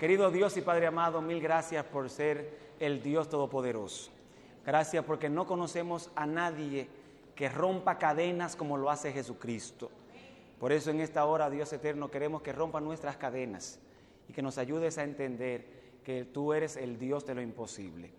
[0.00, 4.10] Querido Dios y Padre amado, mil gracias por ser el Dios Todopoderoso.
[4.64, 6.88] Gracias porque no conocemos a nadie
[7.34, 9.90] que rompa cadenas como lo hace Jesucristo.
[10.58, 13.78] Por eso en esta hora, Dios eterno, queremos que rompa nuestras cadenas
[14.26, 15.66] y que nos ayudes a entender
[16.02, 18.10] que tú eres el Dios de lo imposible.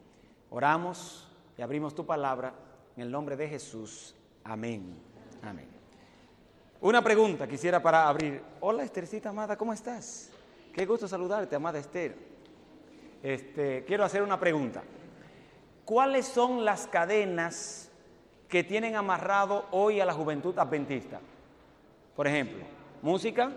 [0.52, 1.28] Oramos
[1.58, 2.54] y abrimos tu palabra
[2.96, 4.14] en el nombre de Jesús.
[4.44, 5.00] Amén.
[5.42, 5.68] Amén.
[6.80, 8.40] Una pregunta quisiera para abrir.
[8.60, 10.32] Hola Estercita amada, ¿cómo estás?
[10.74, 12.16] Qué gusto saludarte, amada Esther.
[13.22, 14.82] Este, quiero hacer una pregunta.
[15.84, 17.92] ¿Cuáles son las cadenas
[18.48, 21.20] que tienen amarrado hoy a la juventud adventista?
[22.16, 22.64] Por ejemplo,
[23.02, 23.52] música,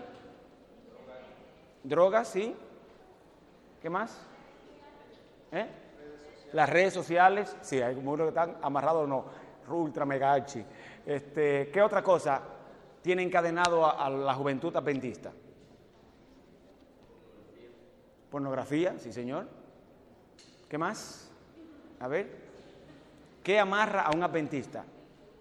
[1.84, 2.54] drogas, ¿sí?
[3.80, 4.20] ¿Qué más?
[5.52, 5.66] ¿Eh?
[6.52, 9.24] Las redes sociales, sí, hay muchos que están amarrados, no,
[9.68, 10.64] ultra megachi.
[11.06, 12.40] Este, ¿Qué otra cosa
[13.02, 15.30] tiene encadenado a la juventud adventista?
[18.34, 19.46] Pornografía, sí señor.
[20.68, 21.30] ¿Qué más?
[22.00, 22.34] A ver.
[23.44, 24.84] ¿Qué amarra a un adventista?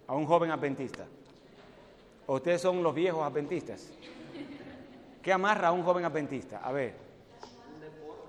[0.05, 1.03] A un joven adventista.
[2.27, 3.89] ¿O ustedes son los viejos adventistas?
[5.23, 6.59] ¿Qué amarra a un joven adventista?
[6.59, 6.93] A ver.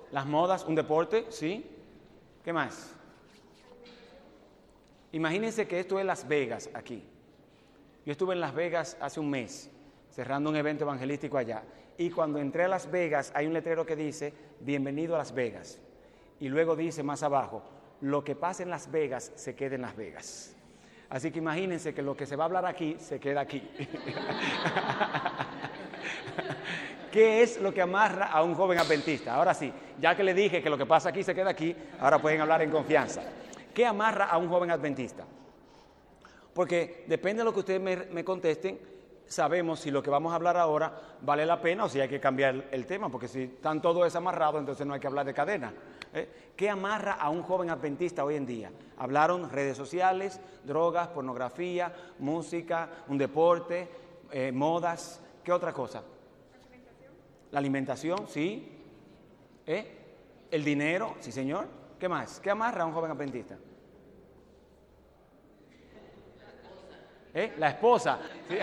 [0.09, 1.63] Las modas, un deporte, ¿sí?
[2.43, 2.91] ¿Qué más?
[5.11, 7.03] Imagínense que esto es Las Vegas, aquí.
[8.03, 9.69] Yo estuve en Las Vegas hace un mes,
[10.09, 11.61] cerrando un evento evangelístico allá.
[11.97, 15.79] Y cuando entré a Las Vegas, hay un letrero que dice, bienvenido a Las Vegas.
[16.39, 17.63] Y luego dice más abajo,
[18.01, 20.53] lo que pasa en Las Vegas se queda en Las Vegas.
[21.09, 23.61] Así que imagínense que lo que se va a hablar aquí se queda aquí.
[27.11, 29.33] ¿Qué es lo que amarra a un joven adventista?
[29.35, 32.19] Ahora sí, ya que le dije que lo que pasa aquí se queda aquí, ahora
[32.19, 33.21] pueden hablar en confianza.
[33.73, 35.25] ¿Qué amarra a un joven adventista?
[36.53, 38.77] Porque depende de lo que ustedes me, me contesten,
[39.27, 42.19] sabemos si lo que vamos a hablar ahora vale la pena o si hay que
[42.19, 45.73] cambiar el, tema, porque si están todos desamarrados, entonces no hay que hablar de cadena.
[46.13, 46.51] ¿eh?
[46.55, 48.71] ¿Qué amarra a un joven adventista hoy en día?
[48.97, 53.87] Hablaron redes sociales, drogas, pornografía, música, un deporte,
[54.31, 56.03] eh, modas, ¿qué otra cosa?
[57.51, 58.71] La alimentación, sí.
[59.65, 60.01] ¿Eh?
[60.51, 61.67] El dinero, sí señor.
[61.99, 62.39] ¿Qué más?
[62.39, 63.57] ¿Qué amarra a un joven adventista?
[67.35, 67.53] ¿Eh?
[67.57, 68.17] La esposa.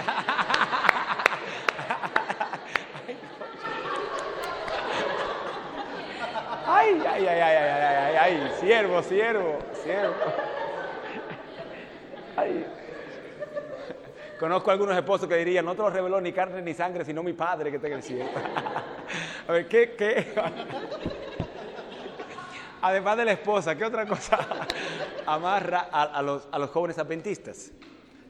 [6.65, 10.15] Ay, ay, ay, ay, ay, ay, ay, ay, siervo, siervo, siervo.
[14.39, 17.35] Conozco algunos esposos que dirían, no te lo reveló ni carne ni sangre, sino mi
[17.35, 18.31] padre que está en el cielo.
[19.49, 20.33] A ver, ¿qué, qué?
[22.81, 24.39] Además de la esposa, ¿qué otra cosa
[25.27, 27.71] amarra a, a, los, a los jóvenes adventistas?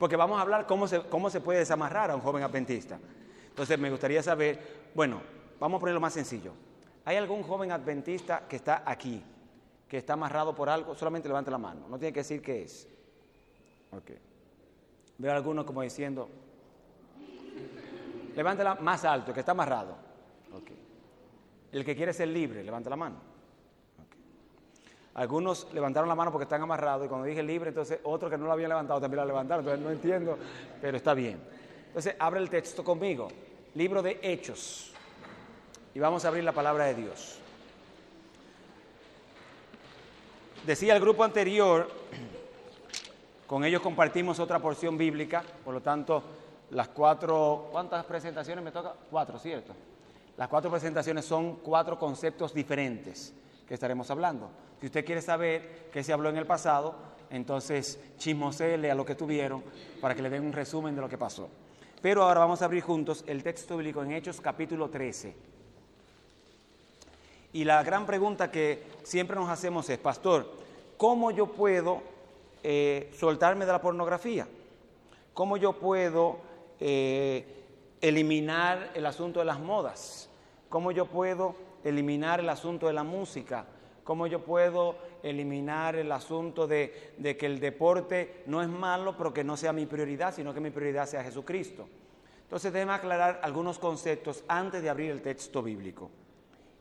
[0.03, 2.99] Porque vamos a hablar cómo se, cómo se puede desamarrar a un joven adventista.
[3.51, 5.21] Entonces me gustaría saber, bueno,
[5.61, 6.55] vamos a ponerlo más sencillo.
[7.05, 9.23] ¿Hay algún joven adventista que está aquí,
[9.87, 10.97] que está amarrado por algo?
[10.97, 12.89] Solamente levante la mano, no tiene que decir qué es.
[13.93, 14.11] Ok.
[15.19, 16.29] Veo a algunos como diciendo,
[18.35, 19.97] levántela más alto, que está amarrado.
[20.53, 20.79] Okay.
[21.71, 23.21] El que quiere ser libre, levanta la mano.
[25.15, 28.47] Algunos levantaron la mano porque están amarrados y cuando dije libre, entonces otros que no
[28.47, 29.63] lo habían levantado también la levantaron.
[29.65, 30.39] Entonces no entiendo,
[30.81, 31.39] pero está bien.
[31.89, 33.29] Entonces abre el texto conmigo.
[33.75, 34.93] Libro de Hechos.
[35.95, 37.39] Y vamos a abrir la palabra de Dios.
[40.67, 41.91] Decía el grupo anterior,
[43.47, 46.23] con ellos compartimos otra porción bíblica, por lo tanto,
[46.71, 48.95] las cuatro, ¿cuántas presentaciones me toca?
[49.11, 49.75] Cuatro, ¿cierto?
[50.39, 53.35] Las cuatro presentaciones son cuatro conceptos diferentes
[53.67, 54.51] que estaremos hablando.
[54.81, 56.95] Si usted quiere saber qué se habló en el pasado,
[57.31, 59.63] entonces chismosele a lo que tuvieron
[60.01, 61.49] para que le den un resumen de lo que pasó.
[62.03, 65.35] Pero ahora vamos a abrir juntos el texto bíblico en Hechos capítulo 13.
[67.53, 70.51] Y la gran pregunta que siempre nos hacemos es, pastor,
[70.97, 72.03] ¿cómo yo puedo
[72.63, 74.49] eh, soltarme de la pornografía?
[75.33, 76.39] ¿Cómo yo puedo
[76.81, 77.65] eh,
[78.01, 80.29] eliminar el asunto de las modas?
[80.69, 81.55] ¿Cómo yo puedo
[81.85, 83.67] eliminar el asunto de la música?
[84.05, 89.45] ¿Cómo yo puedo eliminar el asunto de, que el deporte no es malo, pero que
[89.45, 91.89] no sea mi prioridad, sino que mi prioridad sea Jesucristo?
[92.43, 96.11] Entonces, déjeme aclarar algunos conceptos antes de abrir el texto bíblico.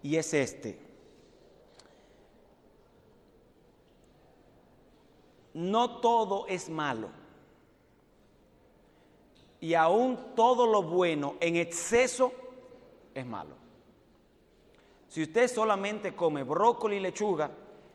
[0.02, 0.80] Y es este.
[5.54, 7.10] No todo es malo.
[9.60, 12.34] Y aún todo lo bueno en exceso
[13.14, 13.61] es malo.
[15.12, 17.52] Si usted solamente come brócoli y lechuga,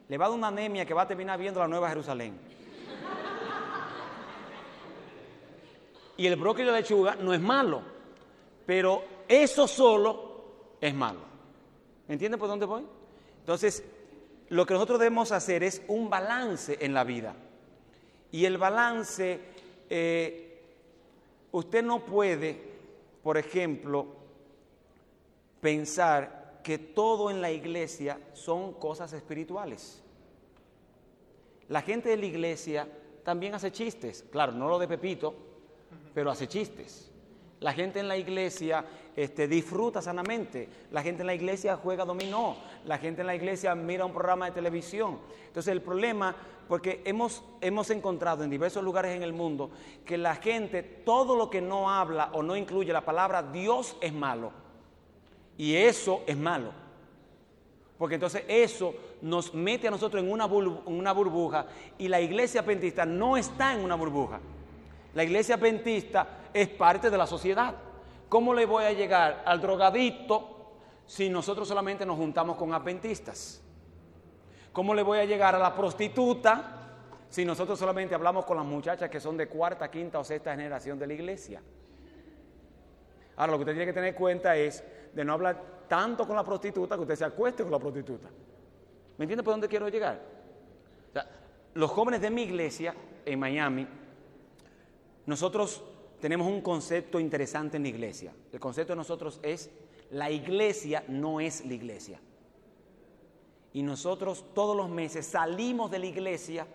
[0.06, 2.38] le va a dar una anemia que va a terminar viendo la Nueva Jerusalén.
[6.18, 7.80] Y el brócoli y la lechuga no es malo,
[8.66, 11.20] pero eso solo es malo.
[12.06, 12.84] ¿Me entienden por dónde voy?
[13.40, 13.82] Entonces,
[14.50, 17.34] lo que nosotros debemos hacer es un balance en la vida.
[18.30, 19.40] Y el balance,
[19.88, 20.62] eh,
[21.50, 22.60] usted no puede,
[23.22, 24.06] por ejemplo,
[25.62, 30.02] pensar que todo en la iglesia son cosas espirituales.
[31.68, 32.88] La gente de la iglesia
[33.22, 35.32] también hace chistes, claro, no lo de Pepito,
[36.12, 37.12] pero hace chistes.
[37.60, 38.84] La gente en la iglesia
[39.14, 40.68] este, disfruta sanamente.
[40.90, 42.56] La gente en la iglesia juega dominó.
[42.84, 45.20] La gente en la iglesia mira un programa de televisión.
[45.46, 46.34] Entonces el problema,
[46.66, 49.70] porque hemos, hemos encontrado en diversos lugares en el mundo
[50.04, 54.12] que la gente, todo lo que no habla o no incluye la palabra Dios es
[54.12, 54.65] malo.
[55.58, 56.72] Y eso es malo.
[57.98, 60.44] Porque entonces eso nos mete a nosotros en una,
[61.12, 61.66] burbuja
[61.96, 64.40] y la iglesia pentista no está en una burbuja.
[65.14, 67.74] La iglesia pentista es parte de la sociedad.
[68.28, 70.74] ¿Cómo le voy a llegar al drogadicto
[71.06, 73.62] si nosotros solamente nos juntamos con adventistas?
[74.72, 76.72] ¿Cómo le voy a llegar a la prostituta
[77.30, 80.98] si nosotros solamente hablamos con las muchachas que son de cuarta, quinta o sexta generación
[80.98, 81.62] de la iglesia?
[83.36, 84.84] Ahora, lo que usted tiene que tener en cuenta es
[85.16, 88.28] de no hablar tanto con la prostituta que usted se acueste con la prostituta.
[89.16, 90.36] ¿Me entiende por dónde quiero llegar?
[91.72, 92.94] los jóvenes de mi iglesia
[93.26, 93.86] en Miami,
[95.26, 95.82] nosotros
[96.20, 98.32] tenemos un concepto interesante en la iglesia.
[98.50, 99.68] El concepto de nosotros es,
[100.10, 102.18] la iglesia no es la iglesia.
[103.74, 106.66] Y nosotros todos los meses salimos de la iglesia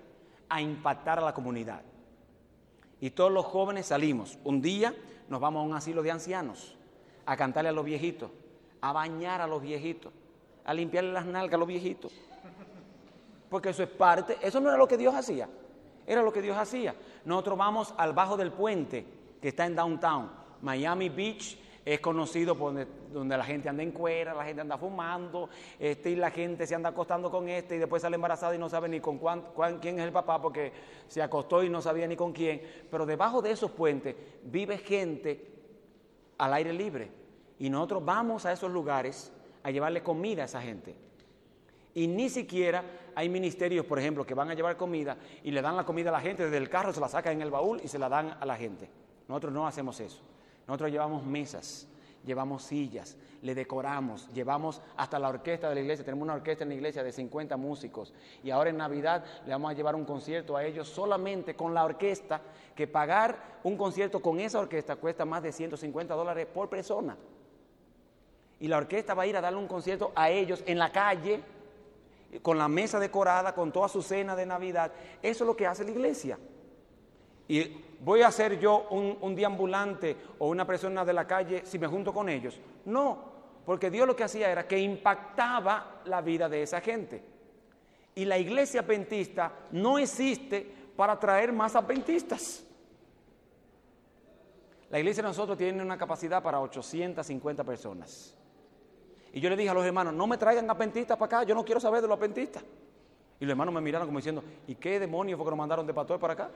[0.49, 1.81] a impactar a la comunidad.
[2.99, 4.37] Y todos los jóvenes salimos.
[4.43, 4.95] Un día
[5.29, 6.77] nos vamos a un asilo de ancianos,
[7.25, 8.31] a cantarle a los viejitos,
[8.81, 10.11] a bañar a los viejitos,
[10.65, 12.11] a limpiarle las nalgas a los viejitos.
[13.49, 15.49] Porque eso es parte, eso no era lo que Dios hacía,
[16.07, 16.95] era lo que Dios hacía.
[17.25, 19.05] Nosotros vamos al bajo del puente
[19.41, 20.31] que está en downtown.
[20.61, 25.49] Miami Beach es conocido por donde, la gente anda en cuera, la gente anda fumando,
[25.79, 28.69] este, y la gente se anda acostando con este y después sale embarazada y no
[28.69, 29.19] sabe ni con
[29.81, 30.71] quién es el papá porque
[31.07, 32.61] se acostó y no sabía ni con quién.
[32.89, 35.60] Pero debajo de esos puentes vive gente
[36.41, 37.11] al aire libre
[37.59, 40.95] y nosotros vamos a esos lugares a llevarle comida a esa gente.
[41.93, 42.83] Y ni siquiera
[43.13, 46.13] hay ministerios, por ejemplo, que van a llevar comida y le dan la comida a
[46.13, 48.35] la gente desde el carro, se la sacan en el baúl y se la dan
[48.39, 48.89] a la gente.
[49.27, 50.19] Nosotros no hacemos eso.
[50.67, 51.87] Nosotros llevamos mesas,
[52.25, 56.05] llevamos sillas, le decoramos, llevamos hasta la orquesta de la iglesia.
[56.05, 58.13] Tenemos una orquesta en la iglesia de 50 músicos
[58.43, 61.83] y ahora en Navidad le vamos a llevar un concierto a ellos solamente con la
[61.83, 62.41] orquesta,
[62.75, 67.17] que pagar un concierto con esa orquesta cuesta más de 150 dólares por persona.
[68.59, 71.41] Y la orquesta va a ir a darle un concierto a ellos en la calle,
[72.41, 74.91] con la mesa decorada, con toda su cena de Navidad.
[75.21, 76.37] Eso es lo que hace la iglesia.
[77.47, 81.79] Y voy a ser yo un, un deambulante o una persona de la calle si
[81.79, 82.59] me junto con ellos.
[82.85, 83.31] No,
[83.65, 87.23] porque Dios lo que hacía era que impactaba la vida de esa gente.
[88.15, 92.65] Y la iglesia adventista no existe para traer más adventistas.
[94.89, 98.35] La iglesia de nosotros tiene una capacidad para 850 personas.
[99.31, 101.63] Y yo le dije a los hermanos, no me traigan adventistas para acá, yo no
[101.63, 102.63] quiero saber de los adventistas.
[103.39, 105.93] Y los hermanos me miraron como diciendo, ¿y qué demonios fue que nos mandaron de
[105.93, 106.49] pastor para acá?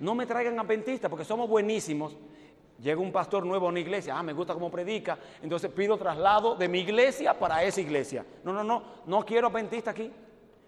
[0.00, 2.16] No me traigan adventistas porque somos buenísimos.
[2.82, 6.56] Llega un pastor nuevo a una iglesia, ah, me gusta cómo predica, entonces pido traslado
[6.56, 8.24] de mi iglesia para esa iglesia.
[8.44, 10.12] No, no, no, no quiero adventistas aquí.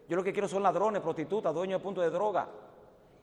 [0.08, 2.48] Yo lo que quiero son ladrones, prostitutas, dueños de punto de droga.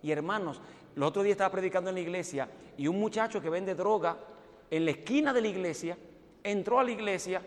[0.03, 0.61] Y hermanos,
[0.95, 2.47] el otro día estaba predicando en la iglesia
[2.77, 4.17] y un muchacho que vende droga
[4.69, 5.97] en la esquina de la iglesia
[6.43, 7.41] entró a la iglesia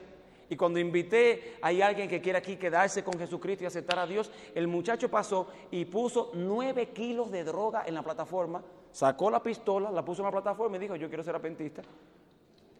[0.50, 4.30] y cuando invité, hay alguien que quiere aquí quedarse con Jesucristo y aceptar a Dios,
[4.54, 9.90] el muchacho pasó y puso nueve kilos de droga en la plataforma, sacó la pistola,
[9.90, 11.82] la puso en la plataforma y dijo, yo quiero ser apentista.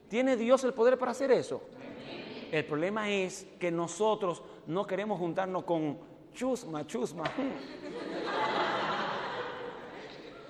[0.09, 1.61] ¿Tiene Dios el poder para hacer eso?
[2.51, 5.99] El problema es que nosotros no queremos juntarnos con
[6.33, 7.25] chusma, chusma.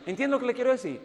[0.06, 1.00] ¿Entiendo lo que le quiero decir?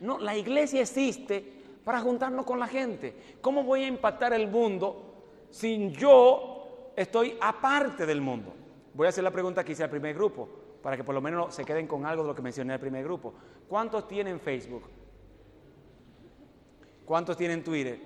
[0.00, 1.44] No, la iglesia existe
[1.84, 3.14] para juntarnos con la gente.
[3.42, 5.13] ¿Cómo voy a impactar el mundo
[5.54, 8.52] sin yo estoy aparte del mundo.
[8.92, 10.48] Voy a hacer la pregunta que hice al primer grupo,
[10.82, 13.04] para que por lo menos se queden con algo de lo que mencioné al primer
[13.04, 13.32] grupo.
[13.68, 14.82] ¿Cuántos tienen Facebook?
[17.04, 18.00] ¿Cuántos tienen Twitter?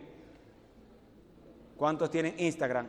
[1.79, 2.87] ¿Cuántos tienen Instagram?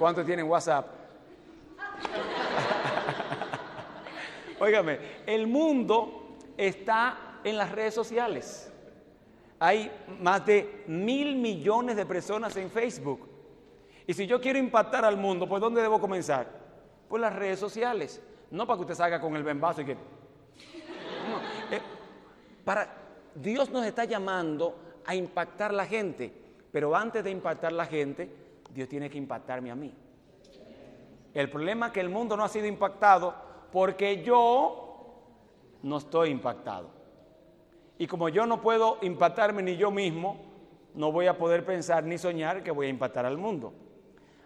[0.00, 0.88] ¿Cuántos tienen WhatsApp?
[4.58, 8.67] Óigame, el mundo está en las redes sociales.
[9.60, 13.28] Hay más de mil millones de personas en Facebook.
[14.06, 16.46] Y si yo quiero impactar al mundo, ¿por dónde debo comenzar?
[17.08, 18.22] Por las redes sociales.
[18.50, 19.92] No para que usted salga con el bembazo y que...
[19.92, 21.80] Eh,
[22.64, 22.94] para...
[23.34, 24.74] Dios nos está llamando
[25.04, 26.32] a impactar la gente.
[26.72, 28.30] Pero antes de impactar la gente,
[28.72, 29.92] Dios tiene que impactarme a mí.
[31.34, 33.34] El problema es que el mundo no ha sido impactado
[33.70, 34.88] porque yo
[35.82, 36.97] no estoy impactado.
[37.98, 40.36] Y como yo no puedo impactarme ni yo mismo,
[40.94, 43.72] no voy a poder pensar ni soñar que voy a impactar al mundo.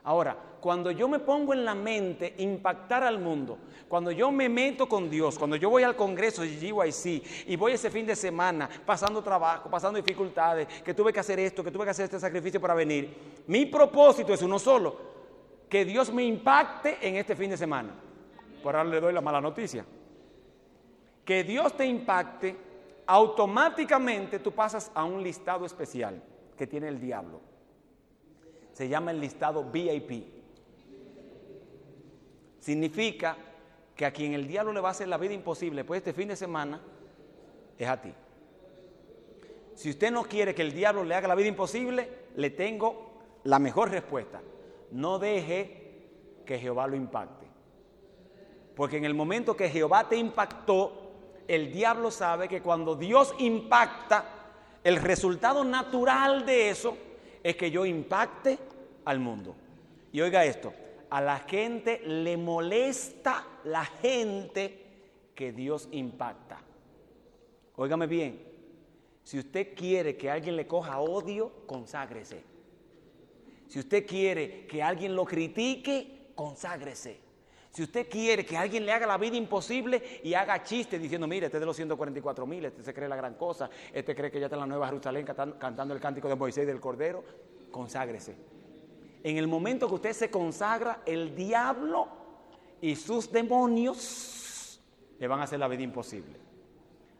[0.04, 4.88] Ahora, cuando yo me pongo en la mente impactar al mundo, cuando yo me meto
[4.88, 8.68] con Dios, cuando yo voy al Congreso de GYC y voy ese fin de semana
[8.84, 12.60] pasando trabajo, pasando dificultades, que tuve que hacer esto, que tuve que hacer este sacrificio
[12.60, 14.96] para venir, mi propósito es uno solo,
[15.68, 17.94] que Dios me impacte en este fin de semana.
[18.62, 19.84] Por ahora le doy la mala noticia.
[21.24, 22.56] Que Dios te impacte,
[23.06, 26.22] automáticamente tú pasas a un listado especial
[26.56, 27.40] que tiene el diablo.
[28.72, 30.26] Se llama el listado VIP.
[32.58, 33.36] Significa
[33.96, 36.28] que a quien el diablo le va a hacer la vida imposible, pues este fin
[36.28, 36.80] de semana,
[37.78, 38.12] es a ti.
[39.74, 43.12] Si usted no quiere que el diablo le haga la vida imposible, le tengo
[43.44, 44.40] la mejor respuesta.
[44.90, 45.82] No deje
[46.46, 47.46] que Jehová lo impacte.
[48.76, 51.01] Porque en el momento que Jehová te impactó,
[51.54, 54.24] el diablo sabe que cuando Dios impacta,
[54.82, 56.96] el resultado natural de eso
[57.42, 58.58] es que yo impacte
[59.04, 59.54] al mundo.
[60.12, 60.72] Y oiga esto,
[61.10, 64.86] a la gente le molesta la gente
[65.34, 66.60] que Dios impacta.
[67.76, 68.42] Óigame bien,
[69.22, 72.42] si usted quiere que alguien le coja odio, conságrese.
[73.68, 77.18] Si usted quiere que alguien lo critique, conságrese.
[77.72, 81.46] Si usted quiere que alguien le haga la vida imposible y haga chistes diciendo, mire,
[81.46, 84.38] este es de los 144 mil, este se cree la gran cosa, este cree que
[84.38, 87.24] ya está en la Nueva Jerusalén cantando el cántico de Moisés del Cordero,
[87.70, 88.36] conságrese.
[89.22, 92.08] En el momento que usted se consagra, el diablo
[92.82, 94.78] y sus demonios
[95.18, 96.36] le van a hacer la vida imposible.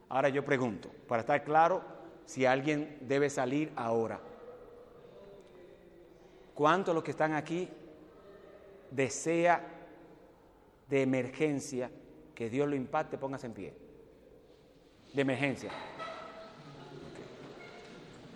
[0.09, 1.81] Ahora yo pregunto, para estar claro,
[2.25, 4.21] si alguien debe salir ahora.
[6.53, 7.67] ¿Cuántos los que están aquí
[8.91, 9.72] desea
[10.93, 11.89] de emergencia
[12.35, 13.17] que Dios lo impacte?
[13.17, 13.73] Póngase en pie.
[15.11, 15.71] De emergencia.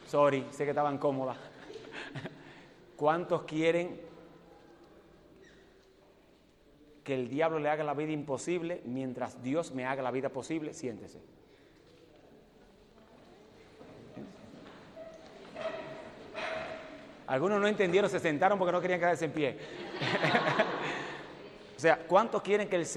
[0.07, 1.37] Sorry, sé que estaban cómodas.
[2.95, 4.01] ¿Cuántos quieren
[7.03, 10.73] que el diablo le haga la vida imposible mientras Dios me haga la vida posible?
[10.73, 11.19] Siéntese.
[17.27, 19.57] Algunos no entendieron, se sentaron porque no querían quedarse en pie.
[21.77, 22.87] o sea, ¿cuántos quieren que el,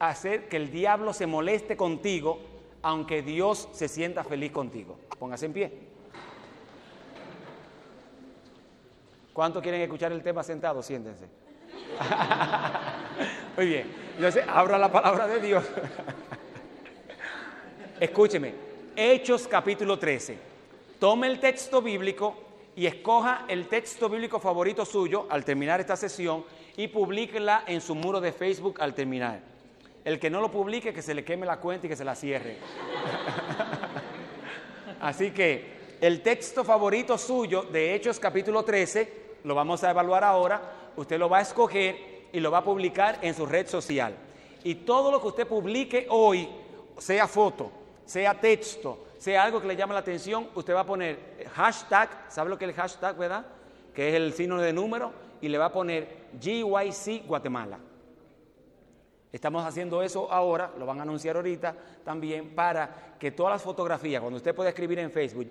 [0.00, 2.40] hacer que el diablo se moleste contigo
[2.82, 4.98] aunque Dios se sienta feliz contigo?
[5.20, 5.72] Póngase en pie.
[9.32, 10.82] ¿Cuántos quieren escuchar el tema sentado?
[10.82, 11.26] Siéntense.
[13.56, 13.94] Muy bien.
[14.16, 15.64] Entonces, abra la palabra de Dios.
[18.00, 18.52] Escúcheme.
[18.96, 20.36] Hechos capítulo 13.
[20.98, 22.36] Tome el texto bíblico
[22.74, 26.44] y escoja el texto bíblico favorito suyo al terminar esta sesión
[26.76, 29.40] y publíquela en su muro de Facebook al terminar.
[30.04, 32.14] El que no lo publique, que se le queme la cuenta y que se la
[32.14, 32.58] cierre.
[35.00, 40.90] Así que el texto favorito suyo de Hechos capítulo 13 lo vamos a evaluar ahora,
[40.96, 44.14] usted lo va a escoger y lo va a publicar en su red social.
[44.64, 46.48] Y todo lo que usted publique hoy,
[46.98, 47.70] sea foto,
[48.04, 52.50] sea texto, sea algo que le llame la atención, usted va a poner hashtag, ¿sabe
[52.50, 53.46] lo que es el hashtag, verdad?
[53.94, 57.78] Que es el signo de número, y le va a poner GYC Guatemala.
[59.32, 61.74] Estamos haciendo eso ahora, lo van a anunciar ahorita
[62.04, 65.46] también, para que todas las fotografías, cuando usted pueda escribir en Facebook,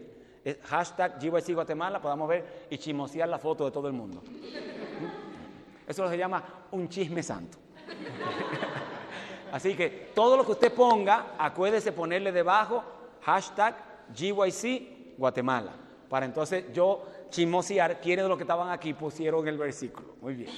[0.63, 4.23] hashtag GYC Guatemala, podamos ver y chismosear la foto de todo el mundo.
[5.87, 7.57] Eso se llama un chisme santo.
[9.51, 12.83] Así que todo lo que usted ponga, acuérdese ponerle debajo
[13.21, 13.75] hashtag
[14.15, 15.71] GYC Guatemala.
[16.09, 20.15] Para entonces yo chismosear quiénes de los que estaban aquí pusieron el versículo.
[20.21, 20.49] Muy bien.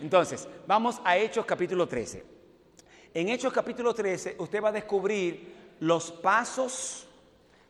[0.00, 2.24] Entonces, vamos a Hechos capítulo 13.
[3.14, 7.06] En Hechos capítulo 13 usted va a descubrir los pasos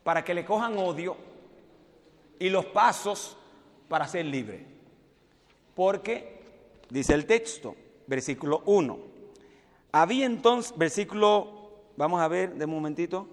[0.02, 1.16] para que le cojan odio
[2.38, 3.36] y los pasos
[3.88, 4.64] para ser libre.
[5.74, 6.40] Porque,
[6.90, 7.76] dice el texto,
[8.06, 8.98] versículo 1,
[9.92, 13.26] había entonces, versículo, vamos a ver de un momentito,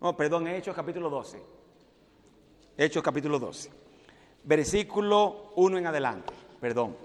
[0.00, 1.42] no, perdón, Hechos capítulo 12,
[2.76, 3.70] Hechos capítulo 12,
[4.48, 6.96] versículo 1 en adelante, perdón.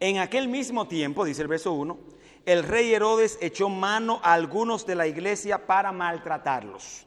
[0.00, 1.98] En aquel mismo tiempo, dice el verso 1,
[2.46, 7.06] el rey Herodes echó mano a algunos de la iglesia para maltratarlos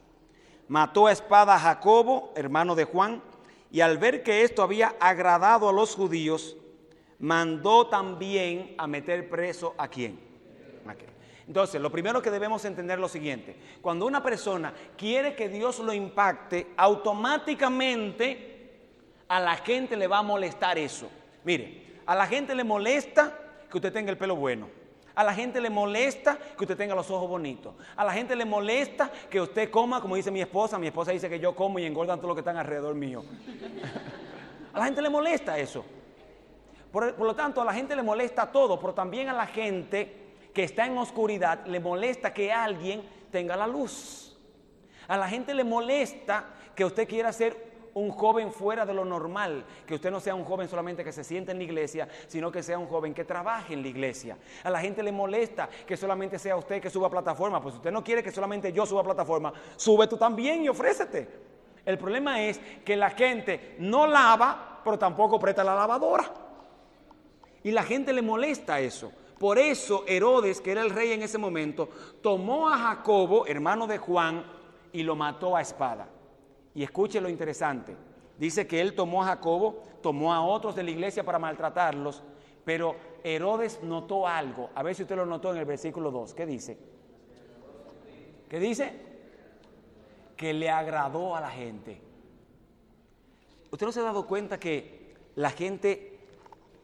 [0.68, 3.22] mató a espada a Jacobo, hermano de Juan,
[3.70, 6.56] y al ver que esto había agradado a los judíos,
[7.18, 10.22] mandó también a meter preso a quién.
[11.46, 13.54] Entonces, lo primero que debemos entender es lo siguiente.
[13.82, 18.53] Cuando una persona quiere que Dios lo impacte, automáticamente
[19.28, 21.08] A la gente le va a molestar eso.
[21.44, 23.32] Mire, a la gente le molesta
[23.70, 24.68] que usted tenga el pelo bueno.
[25.14, 27.74] A la gente le molesta que usted tenga los ojos bonitos.
[27.96, 30.78] A la gente le molesta que usted coma, como dice mi esposa.
[30.78, 33.24] Mi esposa dice que yo como y engordan todo lo que están alrededor mío.
[34.72, 35.84] a la gente le molesta eso.
[36.90, 40.24] Por, por, lo tanto, a la gente le molesta todo, pero también a la gente
[40.52, 44.36] que está en oscuridad le molesta que alguien tenga la luz.
[45.06, 49.64] A la gente le molesta que usted quiera ser un joven fuera de lo normal,
[49.86, 52.62] que usted no sea un joven solamente que se siente en la iglesia, sino que
[52.62, 54.36] sea un joven que trabaje en la iglesia.
[54.62, 58.04] A la gente le molesta que solamente sea usted que suba plataforma, pues usted no
[58.04, 61.28] quiere que solamente yo suba plataforma, sube tú también y ofrécete.
[61.84, 66.24] El problema es que la gente no lava, pero tampoco presta la lavadora.
[67.62, 69.12] Y la gente le molesta eso.
[69.38, 71.88] Por eso Herodes, que era el rey en ese momento,
[72.22, 74.44] tomó a Jacobo, hermano de Juan,
[74.92, 76.08] y lo mató a espada.
[76.74, 77.94] Y escuche lo interesante.
[78.38, 82.22] Dice que él tomó a Jacobo, tomó a otros de la iglesia para maltratarlos,
[82.64, 84.70] pero Herodes notó algo.
[84.74, 86.34] A ver si usted lo notó en el versículo 2.
[86.34, 86.78] ¿Qué dice?
[88.48, 88.92] ¿Qué dice?
[90.36, 92.00] Que le agradó a la gente.
[93.70, 96.14] ¿Usted no se ha dado cuenta que la gente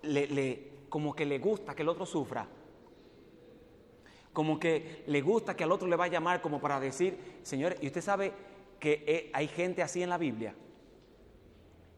[0.02, 2.46] le, como que le gusta que el otro sufra.
[4.32, 7.76] Como que le gusta que al otro le va a llamar como para decir, Señor,
[7.80, 8.32] ¿y usted sabe
[8.80, 10.54] que eh, hay gente así en la Biblia?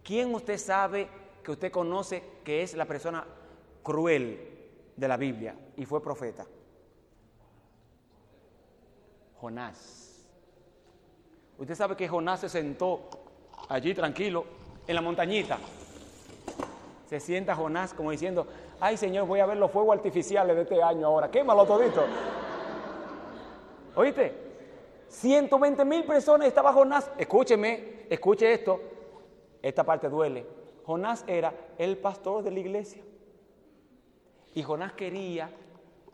[0.02, 1.08] ¿Quién usted sabe
[1.42, 3.24] que usted conoce que es la persona
[3.82, 4.48] cruel
[4.96, 6.44] de la Biblia y fue profeta?
[9.40, 10.24] Jonás.
[11.58, 13.08] Usted sabe que Jonás se sentó
[13.68, 14.44] allí tranquilo
[14.86, 15.58] en la montañita.
[17.08, 18.46] Se sienta Jonás como diciendo,
[18.80, 22.04] ay Señor, voy a ver los fuegos artificiales de este año ahora, quémalo todito.
[23.94, 24.51] ¿Oíste?
[25.12, 27.10] 120 mil personas estaba Jonás.
[27.18, 28.80] Escúcheme, escuche esto.
[29.60, 30.46] Esta parte duele.
[30.84, 33.02] Jonás era el pastor de la iglesia.
[34.54, 35.50] Y Jonás quería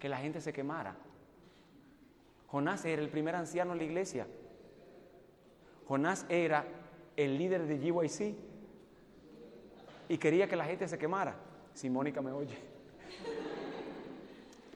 [0.01, 0.97] que la gente se quemara.
[2.49, 4.27] Jonás era el primer anciano en la iglesia.
[5.87, 6.67] Jonás era
[7.17, 8.35] el líder de GYC.
[10.09, 11.37] Y quería que la gente se quemara.
[11.73, 12.59] Si Mónica me oye.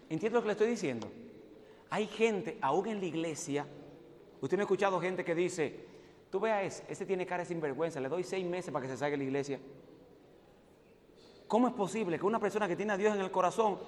[0.09, 1.11] ¿Entiende lo que le estoy diciendo?
[1.91, 3.67] Hay gente, aún en la iglesia,
[4.43, 5.81] usted no ha escuchado gente que dice,
[6.31, 9.13] tú veas, ese tiene cara de sinvergüenza, le doy seis meses para que se salga
[9.13, 9.59] de la iglesia.
[11.49, 13.79] ¿Cómo es posible que una persona que tiene a Dios en el corazón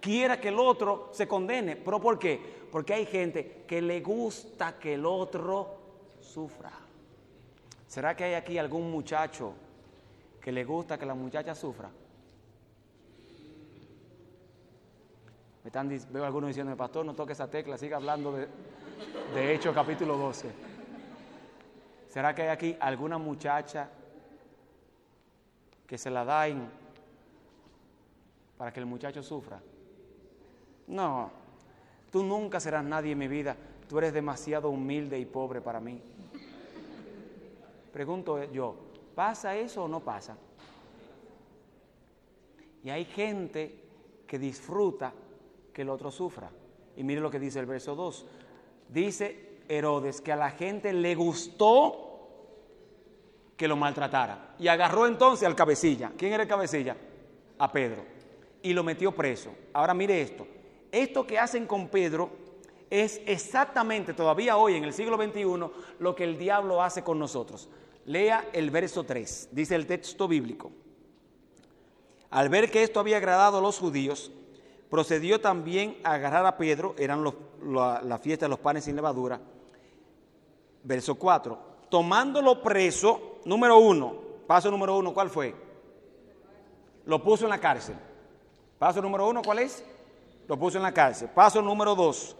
[0.00, 1.76] quiera que el otro se condene?
[1.76, 2.40] ¿Pero por qué?
[2.72, 5.76] Porque hay gente que le gusta que el otro
[6.20, 6.72] sufra.
[7.86, 9.52] ¿Será que hay aquí algún muchacho
[10.40, 11.90] que le gusta que la muchacha sufra?
[15.64, 18.48] están, veo algunos diciendo, pastor, no toque esa tecla, siga hablando de,
[19.34, 20.50] de Hechos capítulo 12.
[22.08, 23.88] ¿Será que hay aquí alguna muchacha
[25.86, 26.46] que se la da
[28.56, 29.60] para que el muchacho sufra?
[30.86, 31.30] No,
[32.10, 33.56] tú nunca serás nadie en mi vida,
[33.88, 36.00] tú eres demasiado humilde y pobre para mí.
[37.92, 38.74] Pregunto yo,
[39.14, 40.36] ¿pasa eso o no pasa?
[42.84, 43.84] Y hay gente
[44.26, 45.12] que disfruta
[45.72, 46.50] que el otro sufra.
[46.96, 48.26] Y mire lo que dice el verso 2.
[48.88, 52.08] Dice Herodes que a la gente le gustó
[53.56, 54.54] que lo maltratara.
[54.58, 56.12] Y agarró entonces al cabecilla.
[56.16, 56.96] ¿Quién era el cabecilla?
[57.58, 58.04] A Pedro.
[58.62, 59.50] Y lo metió preso.
[59.72, 60.46] Ahora mire esto.
[60.90, 62.30] Esto que hacen con Pedro
[62.88, 65.44] es exactamente todavía hoy en el siglo XXI
[65.98, 67.68] lo que el diablo hace con nosotros.
[68.06, 69.50] Lea el verso 3.
[69.52, 70.72] Dice el texto bíblico.
[72.30, 74.30] Al ver que esto había agradado a los judíos,
[74.90, 79.40] procedió también a agarrar a Pedro, eran la, fiesta de los panes sin levadura.
[80.82, 81.58] Verso 4,
[81.90, 84.14] tomándolo preso, número uno,
[84.46, 85.54] paso número uno, ¿cuál fue?
[87.04, 87.96] Lo puso en la cárcel.
[88.78, 89.84] Paso número uno, ¿cuál es?
[90.46, 91.28] Lo puso en la cárcel.
[91.34, 92.36] Paso número dos,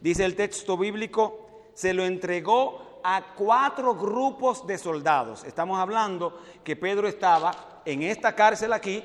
[0.00, 5.44] dice el texto bíblico, se lo entregó a cuatro grupos de soldados.
[5.44, 9.02] Estamos hablando que Pedro estaba en esta cárcel aquí,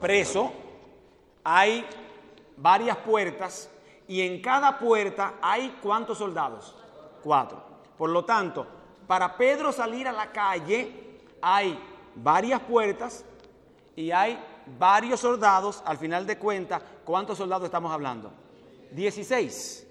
[0.00, 0.52] preso,
[1.42, 1.84] hay
[2.56, 3.70] varias puertas
[4.06, 6.74] y en cada puerta hay cuántos soldados?
[7.22, 7.62] Cuatro.
[7.96, 8.66] Por lo tanto,
[9.06, 11.78] para Pedro salir a la calle hay
[12.14, 13.24] varias puertas
[13.96, 14.38] y hay
[14.78, 15.82] varios soldados.
[15.86, 18.32] Al final de cuentas, ¿cuántos soldados estamos hablando?
[18.90, 19.86] Dieciséis.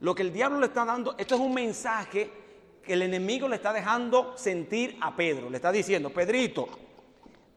[0.00, 2.30] Lo que el diablo le está dando, esto es un mensaje
[2.82, 5.50] que el enemigo le está dejando sentir a Pedro.
[5.50, 6.68] Le está diciendo, Pedrito,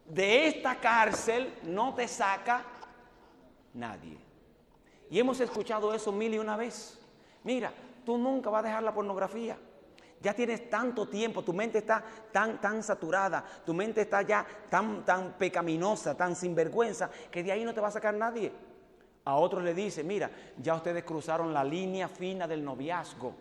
[0.05, 2.63] de esta cárcel no te saca
[3.73, 4.17] nadie.
[5.09, 6.99] Y hemos escuchado eso mil y una vez.
[7.43, 7.71] Mira,
[8.05, 9.57] tú nunca vas a dejar la pornografía.
[10.21, 15.03] Ya tienes tanto tiempo, tu mente está tan, tan saturada, tu mente está ya tan,
[15.03, 18.51] tan pecaminosa, tan sinvergüenza, que de ahí no te va a sacar nadie.
[19.25, 23.35] A otros le dice, mira, ya ustedes cruzaron la línea fina del noviazgo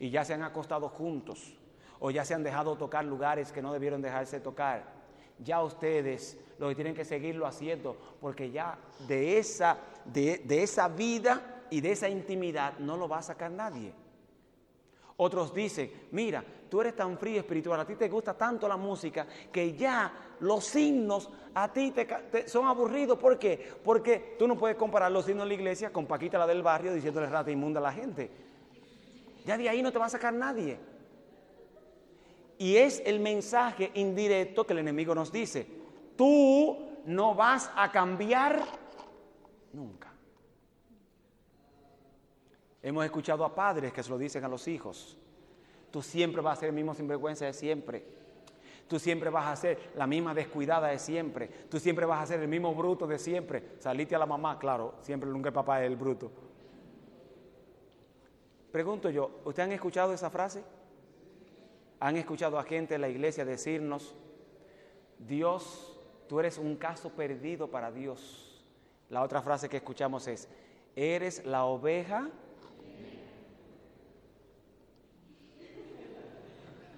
[0.00, 1.54] y ya se han acostado juntos
[2.00, 4.97] o ya se han dejado tocar lugares que no debieron dejarse tocar.
[5.44, 10.88] Ya ustedes lo que tienen que seguirlo haciendo porque ya de esa, de, de esa
[10.88, 13.92] vida y de esa intimidad no lo va a sacar nadie.
[15.20, 19.26] Otros dicen, mira, tú eres tan frío espiritual, a ti te gusta tanto la música,
[19.50, 23.18] que ya los himnos a ti te, son aburridos.
[23.18, 23.74] ¿Por qué?
[23.84, 26.94] Porque tú no puedes comparar los himnos de la iglesia con Paquita la del barrio
[26.94, 28.30] diciéndole rata inmunda a la gente.
[29.44, 30.78] Ya de ahí no te va a sacar nadie.
[32.58, 35.66] Y es el mensaje indirecto que el enemigo nos dice.
[36.16, 38.62] Tú no vas a cambiar
[39.72, 40.12] nunca.
[42.82, 45.16] Hemos escuchado a padres que se lo dicen a los hijos.
[45.90, 48.04] Tú siempre vas a ser el mismo sinvergüenza de siempre.
[48.88, 51.48] Tú siempre vas a ser la misma descuidada de siempre.
[51.68, 53.76] Tú siempre vas a ser el mismo bruto de siempre.
[53.78, 56.30] Salite a la mamá, claro, siempre nunca el papá es el bruto.
[58.72, 60.62] Pregunto yo, ¿ustedes han escuchado esa frase?
[62.00, 64.14] ¿Han escuchado a gente en la iglesia decirnos,
[65.18, 68.64] Dios, tú eres un caso perdido para Dios?
[69.08, 70.48] La otra frase que escuchamos es,
[70.94, 72.28] eres la oveja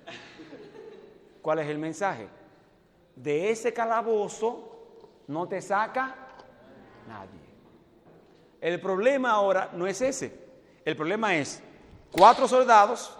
[1.42, 2.28] ¿Cuál es el mensaje?
[3.16, 4.70] De ese calabozo
[5.26, 6.14] no te saca
[7.08, 7.40] nadie.
[8.60, 10.38] El problema ahora no es ese.
[10.84, 11.62] El problema es
[12.10, 13.16] cuatro soldados,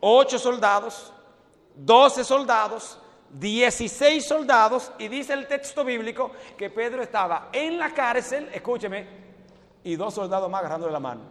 [0.00, 1.12] ocho soldados,
[1.74, 2.98] doce soldados,
[3.30, 9.06] dieciséis soldados, y dice el texto bíblico que Pedro estaba en la cárcel, escúcheme,
[9.84, 11.22] y dos soldados más agarrándole la mano.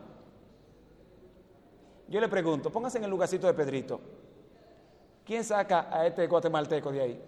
[2.08, 4.00] Yo le pregunto, póngase en el lugarcito de Pedrito.
[5.26, 7.24] ¿Quién saca a este guatemalteco de ahí?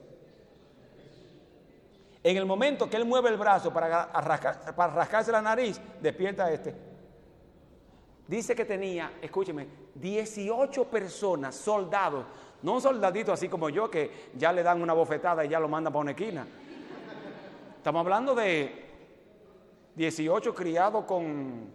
[2.23, 6.51] En el momento que él mueve el brazo para, para rascarse la nariz, despierta a
[6.51, 6.88] este.
[8.29, 9.65] Dice que tenía, escúcheme,
[9.95, 12.25] 18 personas, soldados,
[12.61, 15.67] no un soldadito así como yo que ya le dan una bofetada y ya lo
[15.67, 16.45] mandan para una esquina.
[17.75, 18.85] Estamos hablando de
[19.95, 21.71] 18 criados con,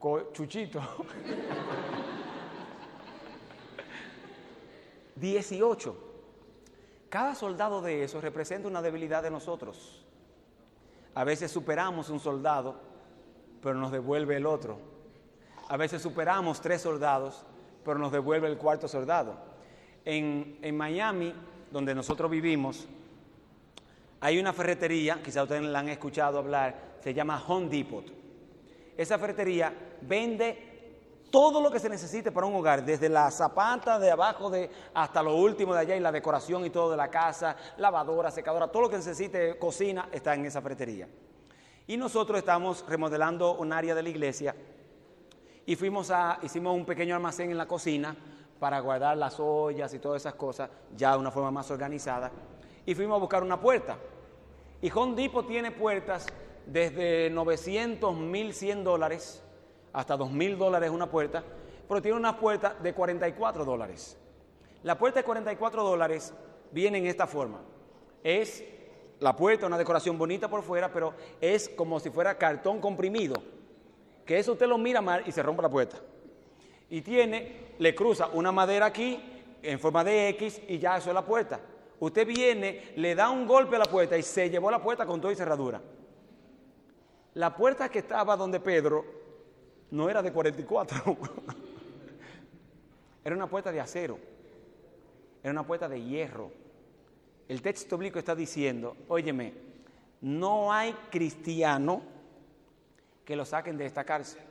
[0.00, 0.80] con chuchito.
[5.14, 5.96] 18.
[7.10, 10.04] Cada soldado de esos representa una debilidad de nosotros.
[11.14, 12.80] A veces superamos un soldado,
[13.62, 14.91] pero nos devuelve el otro.
[15.72, 17.46] A veces superamos tres soldados,
[17.82, 19.38] pero nos devuelve el cuarto soldado.
[20.04, 21.32] En, Miami,
[21.70, 22.86] donde nosotros vivimos,
[24.20, 28.04] hay una ferretería, quizá ustedes la han escuchado hablar, se llama Home Depot.
[28.98, 34.10] Esa ferretería vende todo lo que se necesite para un hogar, desde la zapata de
[34.10, 37.56] abajo de, hasta lo último de allá y la decoración y todo de la casa,
[37.78, 41.08] lavadora, secadora, todo lo que necesite, cocina, está en esa fretería.
[41.86, 44.54] Y nosotros estamos remodelando un área de la iglesia
[45.66, 48.16] y fuimos a, hicimos un pequeño almacén en la cocina
[48.58, 52.30] para guardar las ollas y todas esas cosas, ya de una forma más organizada.
[52.86, 53.96] Y fuimos a buscar una puerta.
[54.80, 56.26] Y Home tiene puertas
[56.66, 59.42] desde 900, 1100 dólares
[59.92, 61.42] hasta dos mil dólares una puerta,
[61.86, 64.16] pero tiene una puerta de 44 dólares.
[64.82, 66.32] La puerta de 44 dólares
[66.70, 67.60] viene en esta forma.
[68.24, 68.64] Es
[69.20, 73.42] la puerta, una decoración bonita por fuera, pero es como si fuera cartón comprimido.
[74.24, 75.98] Que eso usted lo mira mal y se rompe la puerta.
[76.90, 79.20] Y tiene, le cruza una madera aquí
[79.62, 81.60] en forma de X y ya eso es la puerta.
[82.00, 85.20] Usted viene, le da un golpe a la puerta y se llevó la puerta con
[85.20, 85.80] todo y cerradura.
[87.34, 89.04] La puerta que estaba donde Pedro
[89.90, 91.04] no era de 44.
[93.24, 94.18] era una puerta de acero.
[95.42, 96.50] Era una puerta de hierro.
[97.48, 99.54] El texto bíblico está diciendo, óyeme,
[100.20, 102.02] no hay cristiano
[103.24, 104.42] que lo saquen de esta cárcel.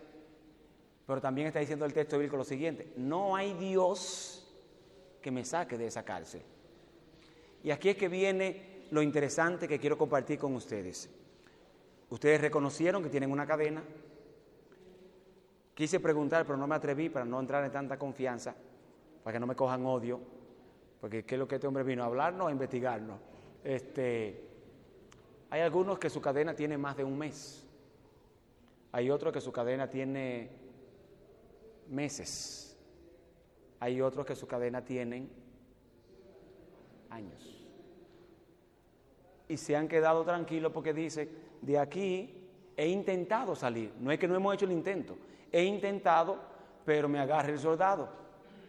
[1.05, 4.47] Pero también está diciendo el texto bíblico lo siguiente, no hay Dios
[5.21, 6.41] que me saque de esa cárcel.
[7.63, 11.09] Y aquí es que viene lo interesante que quiero compartir con ustedes.
[12.09, 13.83] Ustedes reconocieron que tienen una cadena,
[15.73, 18.53] Quise preguntar, pero no me atreví para no entrar en tanta confianza,
[19.23, 20.19] para que no me cojan odio,
[20.99, 23.19] porque ¿qué es lo que este hombre vino a hablarnos, a investigarnos?
[23.63, 24.47] Este,
[25.49, 27.65] hay algunos que su cadena tiene más de un mes,
[28.91, 30.49] hay otros que su cadena tiene
[31.89, 32.77] meses,
[33.79, 35.29] hay otros que su cadena tienen
[37.09, 37.57] años.
[39.47, 41.29] Y se han quedado tranquilos porque dice,
[41.61, 45.17] de aquí he intentado salir, no es que no hemos hecho el intento,
[45.51, 46.39] he intentado,
[46.85, 48.21] pero me agarra el soldado.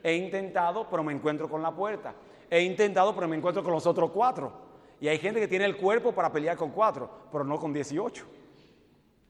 [0.02, 2.14] He intentado, pero me encuentro con la puerta.
[2.50, 4.52] He intentado, pero me encuentro con los otros cuatro.
[5.00, 8.26] Y hay gente que tiene el cuerpo para pelear con cuatro, pero no con 18.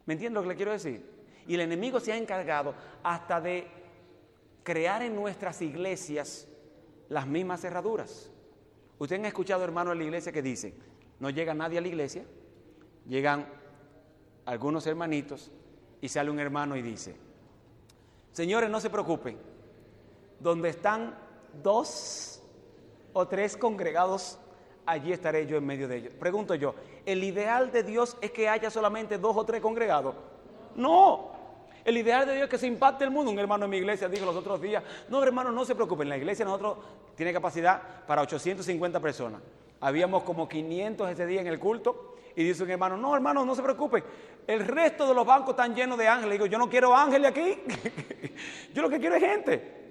[0.07, 1.05] ¿Me entiende lo que le quiero decir?
[1.47, 3.67] Y el enemigo se ha encargado hasta de
[4.62, 6.49] crear en nuestras iglesias
[7.09, 8.31] las mismas cerraduras.
[8.99, 10.75] Ustedes han escuchado hermanos de la iglesia que dicen,
[11.19, 12.25] no llega nadie a la iglesia,
[13.09, 13.47] llegan
[14.45, 15.51] algunos hermanitos
[16.01, 17.17] y sale un hermano y dice,
[18.33, 19.37] señores, no se preocupen,
[20.41, 21.17] donde están
[21.62, 22.43] dos
[23.12, 24.38] o tres congregados,
[24.87, 26.14] allí estaré yo en medio de ellos.
[26.14, 26.75] Pregunto yo,
[27.07, 30.14] ¿el ideal de Dios es que haya solamente dos o tres congregados?
[30.75, 31.31] No,
[31.85, 33.31] el ideal de Dios es que se impacte el mundo.
[33.31, 36.16] Un hermano en mi iglesia dijo los otros días, no hermano, no se preocupen, la
[36.16, 36.79] iglesia nosotros
[37.16, 39.40] tiene capacidad para 850 personas.
[39.81, 43.55] Habíamos como 500 ese día en el culto y dice un hermano, no hermano, no
[43.55, 44.05] se preocupen,
[44.47, 46.38] el resto de los bancos están llenos de ángeles.
[46.38, 47.59] Digo, yo no quiero ángeles aquí,
[48.75, 49.83] yo lo que quiero es gente.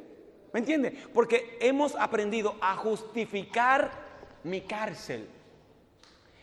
[0.54, 0.92] ¿Me entiende?
[1.14, 4.11] Porque hemos aprendido a justificar
[4.44, 5.28] mi cárcel.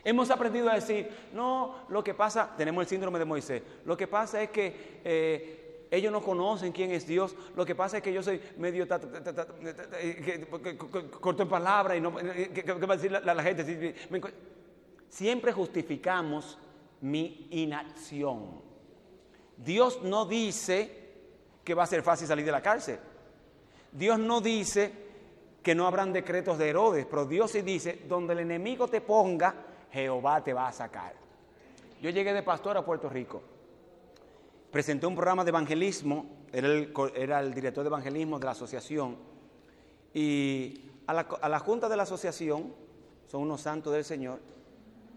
[0.04, 4.06] Hemos aprendido a decir, no, lo que pasa, tenemos el síndrome de Moisés, lo que
[4.06, 8.12] pasa es que eh, ellos no conocen quién es Dios, lo que pasa es que
[8.12, 8.86] yo soy medio
[11.20, 13.94] corto en palabra y no, ¿qué, va a decir la, gente?
[15.08, 16.58] Siempre justificamos
[17.00, 18.62] mi inacción.
[19.56, 21.08] Dios no dice
[21.64, 22.98] que va a ser fácil salir de la cárcel.
[23.90, 25.07] Dios no dice
[25.62, 29.54] que no habrán decretos de Herodes, pero Dios sí dice, donde el enemigo te ponga,
[29.92, 31.14] Jehová te va a sacar.
[32.00, 33.42] Yo llegué de pastor a Puerto Rico,
[34.70, 39.16] presenté un programa de evangelismo, era el, era el director de evangelismo de la asociación,
[40.14, 42.72] y a la, a la junta de la asociación,
[43.26, 44.40] son unos santos del Señor,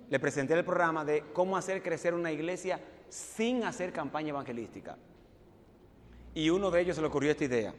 [0.10, 4.97] le presenté el programa de cómo hacer crecer una iglesia sin hacer campaña evangelística.
[6.34, 7.73] Y uno de ellos se le ocurrió esta idea.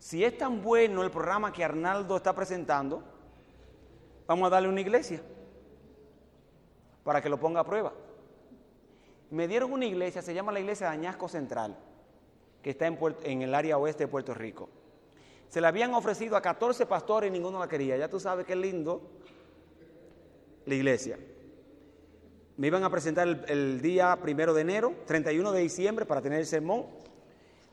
[0.00, 3.04] Si es tan bueno el programa que Arnaldo está presentando,
[4.26, 5.20] vamos a darle una iglesia
[7.04, 7.92] para que lo ponga a prueba.
[9.30, 11.76] Me dieron una iglesia, se llama la iglesia de Añasco Central,
[12.62, 14.70] que está en, el área oeste de Puerto Rico.
[15.50, 17.98] Se la habían ofrecido a 14 pastores y ninguno la quería.
[17.98, 19.02] Ya tú sabes qué lindo
[20.64, 21.18] la iglesia.
[22.56, 26.40] Me iban a presentar el, el, día primero de enero, 31 de diciembre, para tener
[26.40, 26.86] el sermón.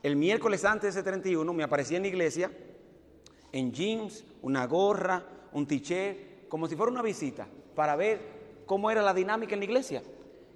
[0.02, 2.50] El miércoles antes de ese 31 me aparecía en la iglesia
[3.52, 8.20] en jeans, una gorra, un tiché, como si fuera una visita, para ver
[8.66, 10.02] cómo era la dinámica en la iglesia.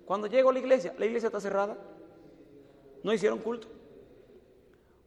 [0.04, 1.76] Cuando llego a la iglesia, la iglesia está cerrada.
[3.02, 3.68] No hicieron culto.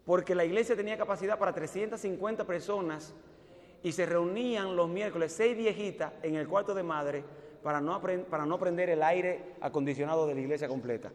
[0.05, 3.13] Porque la iglesia tenía capacidad para 350 personas
[3.83, 7.23] y se reunían los miércoles seis viejitas en el cuarto de madre
[7.63, 11.11] para no, para no prender el aire acondicionado de la iglesia completa.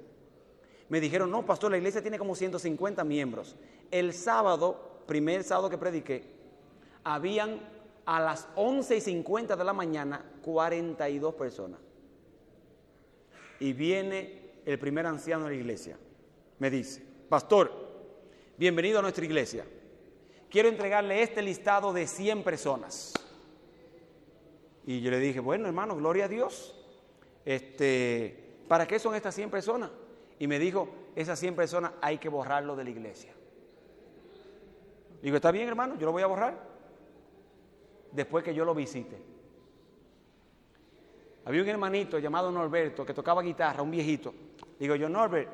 [0.91, 3.55] Me dijeron, no, pastor, la iglesia tiene como 150 miembros.
[3.93, 6.25] El sábado, primer sábado que prediqué,
[7.05, 7.61] habían
[8.05, 11.79] a las 11 y 50 de la mañana 42 personas.
[13.61, 15.97] Y viene el primer anciano de la iglesia.
[16.59, 17.71] Me dice, pastor,
[18.59, 19.65] bienvenido a nuestra iglesia.
[20.51, 23.15] Quiero entregarle este listado de 100 personas.
[24.85, 26.75] Y yo le dije, bueno, hermano, gloria a Dios.
[27.45, 29.91] Este, ¿Para qué son estas 100 personas?
[30.41, 33.31] Y me dijo, esas 100 personas hay que borrarlo de la iglesia.
[35.23, 36.59] Digo, está bien hermano, yo lo voy a borrar
[38.11, 39.23] después que yo lo visite.
[41.45, 44.33] Había un hermanito llamado Norberto que tocaba guitarra, un viejito.
[44.79, 45.51] Digo yo, Norbert,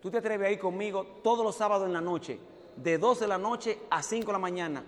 [0.00, 2.38] tú te atreves a ir conmigo todos los sábados en la noche,
[2.76, 4.84] de 12 de la noche a 5 de la mañana,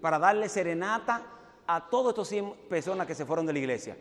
[0.00, 1.26] para darle serenata
[1.64, 3.96] a todos estos 100 personas que se fueron de la iglesia.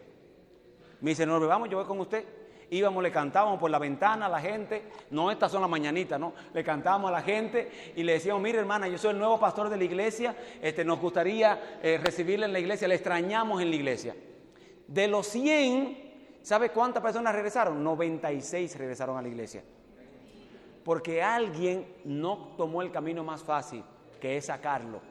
[1.00, 4.30] Me dice, Norbert, vamos, yo voy con usted íbamos, le cantábamos por la ventana a
[4.30, 8.14] la gente, no estas son las mañanitas, no, le cantábamos a la gente y le
[8.14, 12.00] decíamos, mire hermana, yo soy el nuevo pastor de la iglesia, este, nos gustaría eh,
[12.04, 14.16] recibirle en la iglesia, le extrañamos en la iglesia.
[14.88, 17.84] De los 100, ¿sabe cuántas personas regresaron?
[17.84, 19.64] 96 regresaron a la iglesia.
[20.84, 23.84] Porque alguien no tomó el camino más fácil,
[24.20, 25.02] que es sacarlo,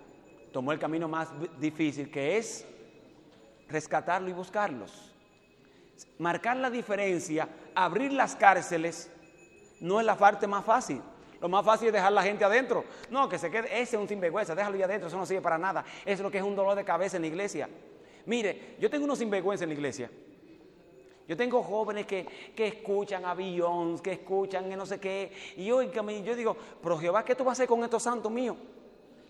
[0.53, 2.67] tomó el camino más difícil, que es
[3.69, 5.12] rescatarlo y buscarlos
[6.19, 9.11] marcar la diferencia, abrir las cárceles,
[9.81, 11.01] no es la parte más fácil.
[11.41, 12.85] Lo más fácil es dejar la gente adentro.
[13.11, 15.59] No, que se quede, ese es un sinvergüenza, déjalo ahí adentro, eso no sirve para
[15.59, 15.85] nada.
[16.03, 17.69] Eso es lo que es un dolor de cabeza en la iglesia.
[18.27, 20.11] Mire, yo tengo unos sinvergüenza en la iglesia.
[21.27, 25.33] Yo tengo jóvenes que, escuchan a que escuchan que no sé qué.
[25.57, 28.57] Y yo, yo digo, pero Jehová, ¿qué tú vas a hacer con estos santos míos?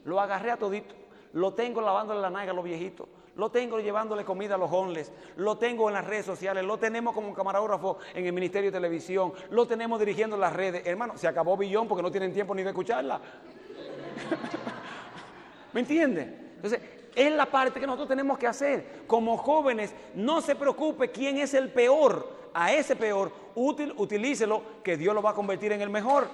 [0.05, 0.95] Lo agarré a todito.
[1.33, 5.11] Lo tengo lavándole la nalga a los viejitos lo tengo llevándole comida a los homeless,
[5.37, 9.33] lo tengo en las redes sociales, lo tenemos como camarógrafo en el Ministerio de Televisión,
[9.51, 10.87] lo tenemos dirigiendo las redes.
[10.87, 13.21] Hermano, se acabó Billón porque no tienen tiempo ni de escucharla.
[15.73, 16.23] ¿Me entiende?
[16.57, 16.81] Entonces,
[17.15, 19.03] es la parte que nosotros tenemos que hacer.
[19.07, 22.43] Como jóvenes, no se preocupe quién es el peor.
[22.55, 26.29] A ese peor, útil, utilícelo, que Dios lo va a convertir en el mejor.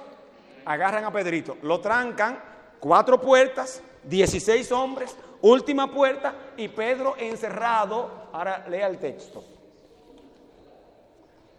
[0.64, 2.42] Agarran a Pedrito, lo trancan,
[2.80, 8.28] cuatro puertas, 16 hombres, última puerta y Pedro encerrado.
[8.32, 9.44] Ahora lea el texto.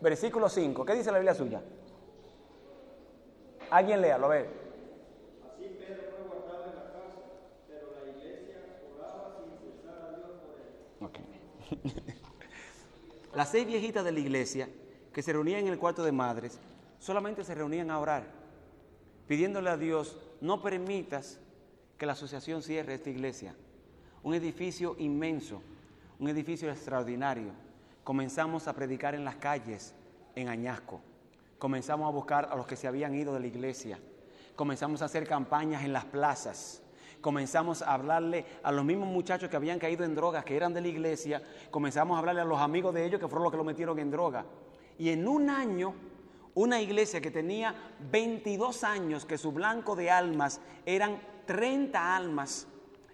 [0.02, 0.86] Versículo 5.
[0.86, 1.62] ¿Qué dice la Biblia suya?
[3.70, 4.50] Alguien léalo, a ver.
[5.46, 7.22] Así Pedro fue guardado en la casa,
[7.68, 8.56] pero la iglesia
[8.98, 11.24] oraba sin cesar a Dios por él.
[11.82, 12.14] Okay.
[13.36, 14.70] Las seis viejitas de la iglesia
[15.14, 16.60] que se reunían en el cuarto de madres
[17.00, 18.24] solamente se reunían a orar,
[19.28, 21.40] pidiéndole a Dios, no permitas
[21.98, 23.56] que la asociación cierre esta iglesia.
[24.24, 25.62] Un edificio inmenso,
[26.20, 27.52] un edificio extraordinario.
[28.04, 29.94] Comenzamos a predicar en las calles,
[30.36, 31.02] en Añasco.
[31.58, 34.00] Comenzamos a buscar a los que se habían ido de la iglesia.
[34.56, 36.82] Comenzamos a hacer campañas en las plazas.
[37.22, 40.82] Comenzamos a hablarle a los mismos muchachos que habían caído en drogas, que eran de
[40.82, 41.42] la iglesia.
[41.70, 44.12] Comenzamos a hablarle a los amigos de ellos que fueron los que lo metieron en
[44.12, 44.46] droga.
[44.98, 45.94] Y en un año
[46.56, 47.74] una iglesia que tenía
[48.12, 52.68] 22 años, que su blanco de almas eran 30 almas,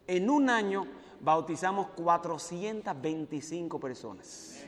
[0.07, 0.87] en un año
[1.19, 4.63] bautizamos 425 personas.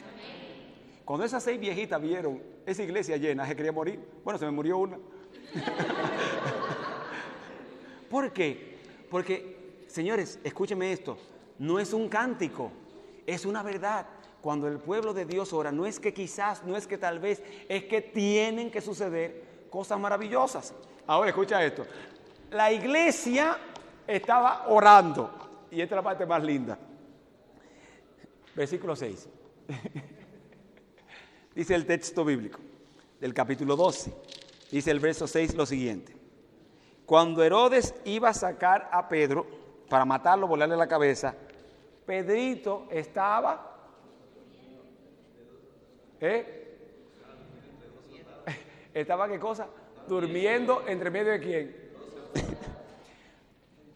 [1.05, 3.99] Cuando esas seis viejitas vieron esa iglesia llena, se quería morir.
[4.23, 4.97] Bueno, se me murió una.
[8.09, 8.77] ¿Por qué?
[9.09, 11.17] Porque, señores, escúcheme esto,
[11.59, 12.71] no es un cántico,
[13.25, 14.07] es una verdad.
[14.41, 17.41] Cuando el pueblo de Dios ora, no es que quizás, no es que tal vez,
[17.67, 20.73] es que tienen que suceder cosas maravillosas.
[21.05, 21.85] Ahora escucha esto
[22.51, 23.57] la iglesia
[24.07, 25.31] estaba orando.
[25.69, 26.77] Y esta es la parte más linda.
[28.55, 29.29] Versículo 6.
[31.55, 32.59] Dice el texto bíblico
[33.19, 34.13] del capítulo 12.
[34.71, 36.15] Dice el verso 6 lo siguiente.
[37.05, 39.45] Cuando Herodes iba a sacar a Pedro
[39.89, 41.35] para matarlo, volarle la cabeza,
[42.05, 43.75] Pedrito estaba...
[46.19, 46.53] ¿Eh?
[48.93, 49.67] ¿Estaba qué cosa?
[50.07, 51.86] Durmiendo entre medio de quién?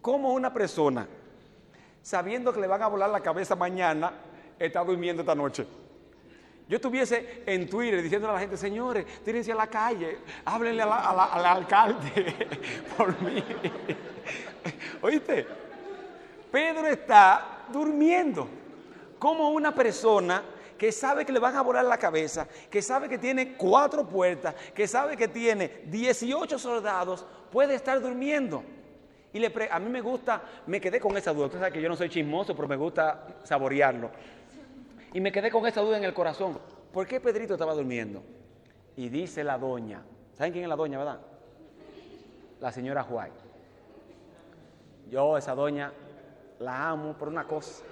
[0.02, 1.08] ¿Cómo una persona,
[2.02, 4.12] sabiendo que le van a volar la cabeza mañana,
[4.58, 5.68] está durmiendo esta noche?
[6.68, 11.46] Yo estuviese en Twitter diciendo a la gente, señores, tírense a la calle, háblenle al
[11.46, 12.34] alcalde
[12.98, 13.44] por mí.
[15.02, 15.46] ¿Oíste?
[16.52, 18.48] Pedro está durmiendo.
[19.20, 20.42] Como una persona
[20.78, 24.56] que sabe que le van a volar la cabeza, que sabe que tiene cuatro puertas,
[24.74, 28.64] que sabe que tiene 18 soldados, puede estar durmiendo.
[29.34, 31.46] Y le a mí me gusta, me quedé con esa duda.
[31.46, 34.12] Usted sabe que yo no soy chismoso, pero me gusta saborearlo.
[35.14, 36.60] Y me quedé con esa duda en el corazón.
[36.92, 38.24] ¿Por qué Pedrito estaba durmiendo?
[38.98, 41.22] Y dice la doña, ¿saben quién es la doña, verdad?
[42.60, 43.34] La señora Juárez.
[45.10, 45.94] Yo esa doña
[46.60, 47.84] la amo por una cosa.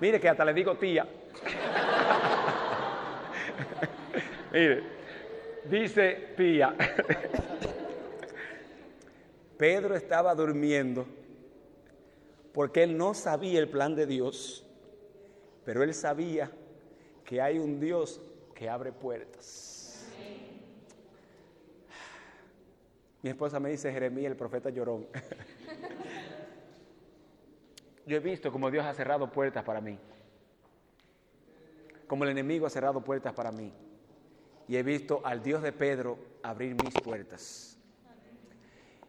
[0.00, 1.06] Mire que hasta le digo tía.
[4.52, 4.82] Mire,
[5.64, 6.74] dice tía.
[9.56, 11.06] Pedro estaba durmiendo
[12.52, 14.64] porque él no sabía el plan de Dios,
[15.64, 16.50] pero él sabía
[17.24, 18.20] que hay un Dios
[18.54, 20.06] que abre puertas.
[23.22, 25.06] Mi esposa me dice Jeremías, el profeta llorón.
[28.06, 29.98] Yo he visto como Dios ha cerrado puertas para mí,
[32.06, 33.72] como el enemigo ha cerrado puertas para mí,
[34.68, 37.75] y he visto al Dios de Pedro abrir mis puertas.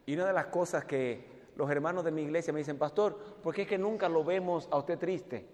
[0.08, 3.54] Y una de las cosas que los hermanos de mi iglesia me dicen, pastor, ¿por
[3.54, 5.46] qué es que nunca lo vemos a usted triste?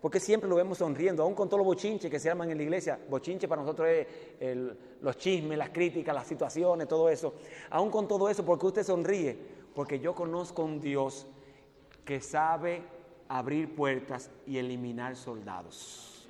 [0.00, 2.64] Porque siempre lo vemos sonriendo, aún con todos los bochinches que se llaman en la
[2.64, 2.98] iglesia.
[3.08, 4.56] Bochinche para nosotros es
[5.00, 7.34] los chismes, las críticas, las situaciones, todo eso.
[7.70, 9.38] Aún con todo eso, ¿por qué usted sonríe?
[9.76, 11.28] Porque yo conozco un Dios
[12.04, 12.82] que sabe
[13.28, 16.28] abrir puertas y eliminar soldados.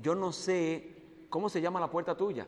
[0.00, 0.94] Yo no sé
[1.28, 2.46] cómo se llama la puerta tuya.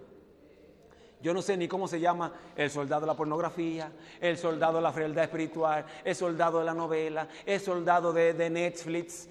[1.24, 4.82] Yo no sé ni cómo se llama el soldado de la pornografía, el soldado de
[4.82, 9.26] la frialdad espiritual, el soldado de la novela, el soldado de, Netflix.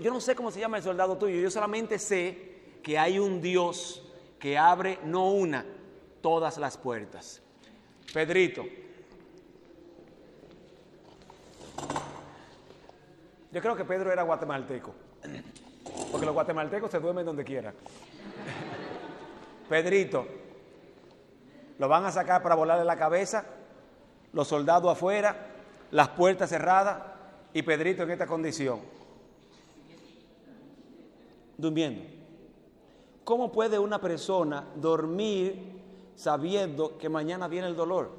[0.00, 1.40] yo no sé cómo se llama el soldado tuyo.
[1.40, 4.08] Yo solamente sé que hay un Dios
[4.38, 5.66] que abre no una,
[6.22, 7.42] todas las puertas.
[8.12, 8.64] Pedrito.
[13.50, 14.94] Yo creo que Pedro era guatemalteco.
[16.12, 17.74] Porque los guatemaltecos se duermen donde quieran.
[19.68, 20.44] Pedrito
[21.78, 23.44] lo van a sacar para volarle la cabeza,
[24.32, 25.36] los soldados afuera,
[25.90, 27.02] las puertas cerradas
[27.52, 28.80] y Pedrito en esta condición.
[31.56, 32.02] Durmiendo.
[33.24, 35.80] ¿Cómo puede una persona dormir
[36.14, 38.10] sabiendo que mañana viene el dolor?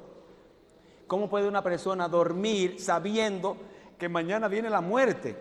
[1.06, 3.56] ¿Cómo puede una persona dormir sabiendo
[3.98, 5.36] que mañana viene la muerte.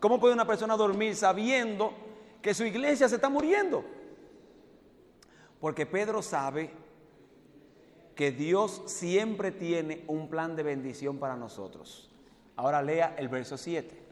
[0.00, 1.92] ¿Cómo puede una persona dormir sabiendo
[2.42, 3.84] que su iglesia se está muriendo?
[5.60, 6.70] Porque Pedro sabe
[8.14, 12.10] que Dios siempre tiene un plan de bendición para nosotros.
[12.56, 14.02] Ahora lea el verso 7.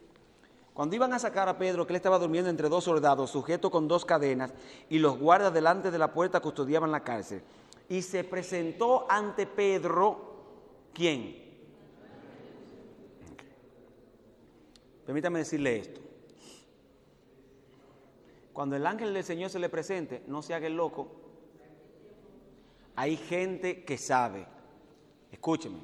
[0.75, 3.89] Cuando iban a sacar a Pedro, que él estaba durmiendo entre dos soldados, sujeto con
[3.89, 4.55] dos cadenas,
[4.89, 7.43] y los guardas delante de la puerta custodiaban la cárcel.
[7.89, 10.35] Y se presentó ante Pedro,
[10.95, 11.43] ¿quién?
[15.05, 16.01] Permítame decirle esto.
[18.53, 21.22] Cuando el ángel del Señor se le presente, no se haga el loco.
[22.97, 24.47] Hay gente que sabe.
[25.31, 25.79] Escúcheme.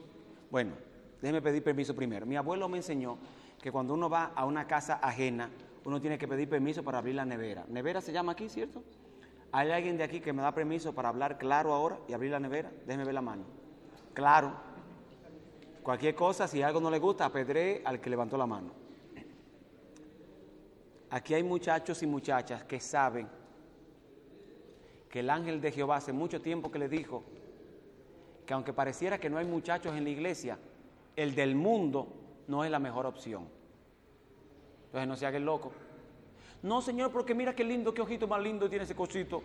[0.51, 0.73] Bueno,
[1.21, 2.27] déjeme pedir permiso primero.
[2.27, 3.19] Mi abuelo me enseñó
[3.61, 5.51] que cuando uno va a una casa ajena,
[5.85, 7.65] uno tiene que pedir permiso para abrir la nevera.
[7.69, 8.83] Nevera se llama aquí, ¿cierto?
[9.53, 12.41] ¿Hay alguien de aquí que me da permiso para hablar claro ahora y abrir la
[12.41, 12.71] nevera?
[12.87, 13.45] Déjeme ver la mano.
[14.13, 14.53] Claro.
[15.83, 18.73] Cualquier cosa, si algo no le gusta, apedré al que levantó la mano.
[21.11, 23.38] Aquí hay muchachos y muchachas que saben
[25.11, 27.25] que el ángel de Jehová hace mucho tiempo que le dijo
[28.47, 30.59] que aunque pareciera que no hay muchachos en la iglesia,
[31.17, 32.09] el del mundo
[32.47, 33.49] no es la mejor opción.
[34.87, 35.73] Entonces no se haga el loco.
[36.63, 39.43] No, Señor, porque mira qué lindo, qué ojito más lindo tiene ese cosito.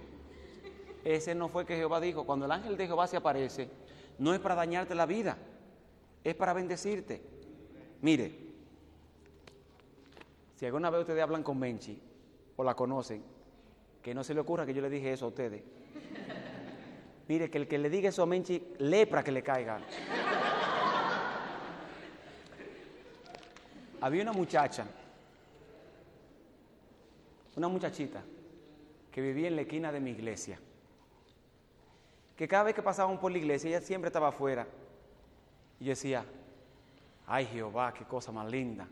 [1.03, 2.25] Ese no fue que Jehová dijo.
[2.25, 3.69] Cuando el ángel de Jehová se aparece,
[4.17, 5.37] no es para dañarte la vida,
[6.23, 7.21] es para bendecirte.
[8.01, 8.33] Mire,
[10.55, 12.01] si alguna vez ustedes hablan con Menchi
[12.55, 13.32] o la conocen,
[14.03, 15.63] que no se le ocurra que yo le dije eso a ustedes.
[17.29, 19.79] Mire, que el que le diga eso a Menchi, lepra que le caiga.
[24.01, 24.85] Había una muchacha,
[27.55, 28.21] una muchachita,
[29.09, 30.59] que vivía en la esquina de mi iglesia.
[32.35, 34.67] Que cada vez que pasábamos por la iglesia, ella siempre estaba afuera.
[35.79, 36.25] Y yo decía,
[37.25, 38.85] ay Jehová, qué cosa más linda.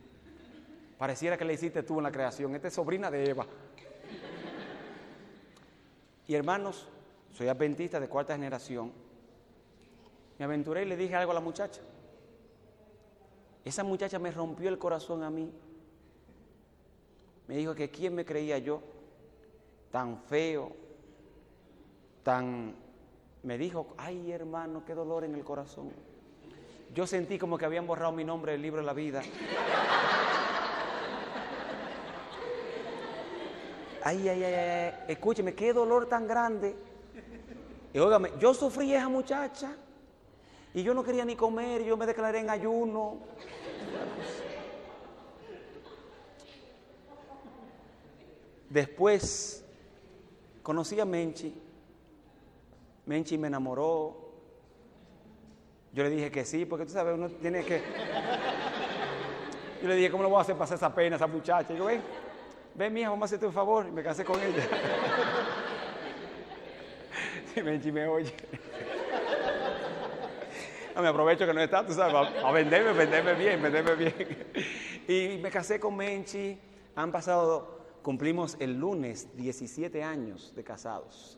[0.98, 2.56] Pareciera que le hiciste tú en la creación.
[2.56, 3.46] Esta es sobrina de Eva.
[6.32, 6.88] Y hermanos,
[7.34, 8.94] soy adventista de cuarta generación.
[10.40, 11.82] Me aventuré y le dije algo a la muchacha.
[13.66, 15.52] Esa muchacha me rompió el corazón a mí.
[17.50, 18.82] Me dijo que quién me creía yo,
[19.92, 20.72] tan feo,
[22.24, 22.76] tan...
[23.44, 25.92] Me dijo, ay hermano, qué dolor en el corazón.
[26.96, 29.22] Yo sentí como que habían borrado mi nombre del libro de la vida.
[34.04, 36.76] Ay, ay, ay, ay, escúcheme, qué dolor tan grande.
[37.94, 39.76] Y óigame, yo sufrí esa muchacha.
[40.74, 43.20] Y yo no quería ni comer, yo me declaré en ayuno.
[48.70, 49.66] Después
[50.64, 51.54] conocí a Menchi.
[53.06, 54.32] Menchi me enamoró.
[55.94, 57.82] Yo le dije que sí, porque tú sabes, uno tiene que.
[59.82, 61.74] Yo le dije, ¿cómo lo voy a hacer pasar esa pena a esa muchacha?
[61.74, 62.02] Y yo, ven,
[62.76, 63.88] ven, mija, vamos a hacerte un favor.
[63.88, 64.64] Y me casé con ella.
[67.54, 68.34] Si Menchi me oye.
[70.96, 74.14] me aprovecho que no está, tú sabes, a, venderme, venderme bien, venderme bien.
[75.06, 76.58] Y me casé con Menchi.
[76.96, 81.38] Han pasado, cumplimos el lunes 17 años de casados.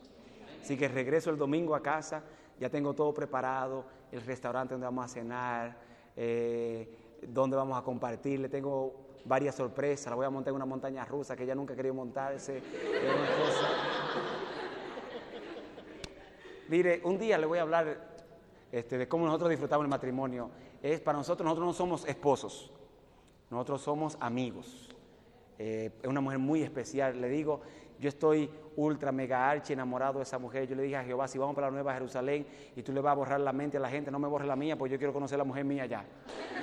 [0.62, 2.22] Así que regreso el domingo a casa,
[2.60, 5.76] ya tengo todo preparado, el restaurante donde vamos a cenar,
[6.16, 6.88] eh,
[7.26, 11.04] donde vamos a compartir, le tengo varias sorpresas, la voy a montar en una montaña
[11.04, 12.62] rusa que ella nunca querido montarse.
[16.68, 18.14] Mire, un día le voy a hablar
[18.72, 20.50] este, de cómo nosotros disfrutamos el matrimonio,
[20.82, 22.72] es para nosotros, nosotros no somos esposos,
[23.50, 24.88] nosotros somos amigos.
[25.58, 27.60] Eh, es una mujer muy especial, le digo,
[27.98, 30.66] yo estoy ultra, mega, archi enamorado de esa mujer.
[30.66, 33.12] Yo le dije a Jehová, si vamos para la Nueva Jerusalén y tú le vas
[33.12, 35.12] a borrar la mente a la gente, no me borres la mía, porque yo quiero
[35.12, 36.04] conocer a la mujer mía ya.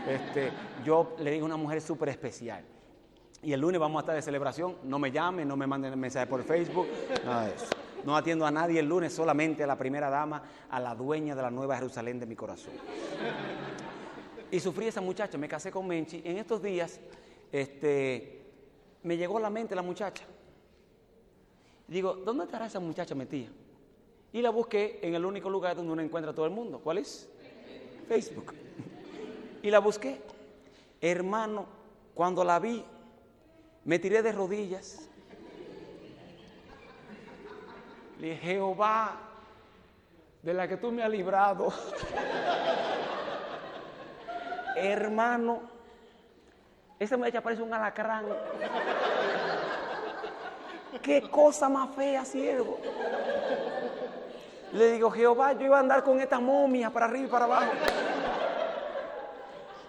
[0.08, 0.52] Este,
[0.84, 2.64] yo le digo una mujer súper especial.
[3.44, 6.30] Y el lunes vamos a estar de celebración, no me llamen, no me manden mensajes
[6.30, 6.88] por Facebook.
[8.04, 11.42] No atiendo a nadie el lunes, solamente a la primera dama, a la dueña de
[11.42, 12.74] la Nueva Jerusalén de mi corazón.
[14.52, 16.22] Y sufrí esa muchacha, me casé con Menchi.
[16.26, 17.00] En estos días
[17.52, 18.42] este,
[19.04, 20.26] me llegó a la mente la muchacha.
[21.92, 23.50] Digo, ¿dónde estará esa muchacha metida?
[24.32, 26.80] Y la busqué en el único lugar donde uno encuentra a todo el mundo.
[26.80, 27.30] ¿Cuál es?
[28.08, 28.54] Facebook.
[29.62, 30.22] Y la busqué.
[31.02, 31.66] Hermano,
[32.16, 32.82] cuando la vi,
[33.84, 35.10] me tiré de rodillas
[38.22, 39.20] Le dije, Jehová,
[40.44, 41.74] de la que tú me has librado,
[44.78, 45.64] hermano,
[47.00, 48.28] esa muchacha parece un alacrán.
[51.00, 52.80] Qué cosa más fea, siervo.
[54.74, 57.72] Le digo, Jehová, yo iba a andar con esta momia para arriba y para abajo.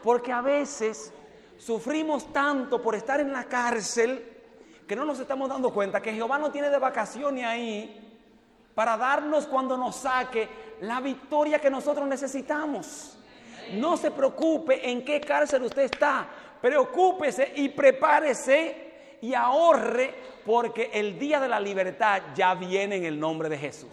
[0.03, 1.13] Porque a veces
[1.59, 4.29] sufrimos tanto por estar en la cárcel
[4.87, 8.13] que no nos estamos dando cuenta que Jehová no tiene de vacaciones ahí
[8.75, 10.49] para darnos cuando nos saque
[10.81, 13.17] la victoria que nosotros necesitamos.
[13.75, 16.27] No se preocupe en qué cárcel usted está,
[16.61, 18.92] preocúpese y prepárese
[19.23, 20.13] y ahorre
[20.45, 23.89] porque el día de la libertad ya viene en el nombre de Jesús.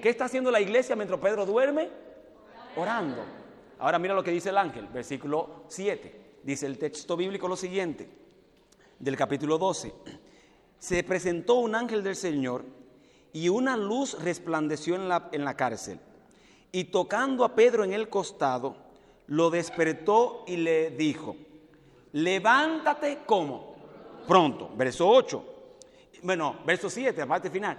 [0.00, 1.88] ¿Qué está haciendo la iglesia mientras Pedro duerme?
[2.76, 3.24] Orando.
[3.78, 6.20] Ahora mira lo que dice el ángel, versículo 7.
[6.42, 8.08] Dice el texto bíblico lo siguiente,
[8.98, 9.92] del capítulo 12.
[10.78, 12.64] Se presentó un ángel del Señor
[13.32, 15.98] y una luz resplandeció en la, en la cárcel.
[16.70, 18.76] Y tocando a Pedro en el costado,
[19.26, 21.34] lo despertó y le dijo,
[22.12, 23.67] levántate como
[24.28, 24.70] pronto.
[24.76, 25.44] Verso 8.
[26.22, 27.76] Bueno, verso 7, la parte final.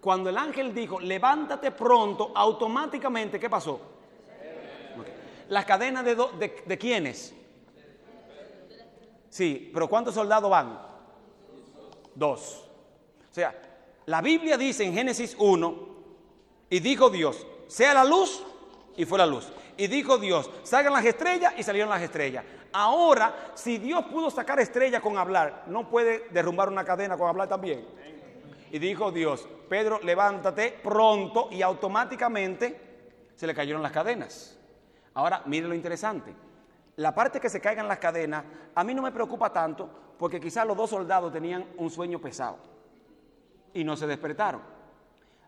[0.00, 3.80] Cuando el ángel dijo, levántate pronto, automáticamente, ¿qué pasó?
[5.48, 7.34] ¿Las cadenas de, de, de quiénes?
[9.28, 10.78] Sí, pero ¿cuántos soldados van?
[12.14, 12.64] Dos.
[13.30, 13.54] O sea,
[14.06, 15.92] la Biblia dice en Génesis 1,
[16.68, 18.42] y dijo Dios, sea la luz,
[18.96, 19.52] y fue la luz.
[19.76, 22.44] Y dijo Dios, salgan las estrellas, y salieron las estrellas.
[22.72, 27.48] Ahora, si Dios pudo sacar estrellas con hablar, ¿no puede derrumbar una cadena con hablar
[27.48, 27.86] también?
[28.70, 34.58] Y dijo Dios, Pedro, levántate pronto, y automáticamente se le cayeron las cadenas.
[35.14, 36.34] Ahora, mire lo interesante.
[36.96, 38.44] La parte que se caigan las cadenas,
[38.74, 42.58] a mí no me preocupa tanto, porque quizás los dos soldados tenían un sueño pesado
[43.74, 44.62] y no se despertaron.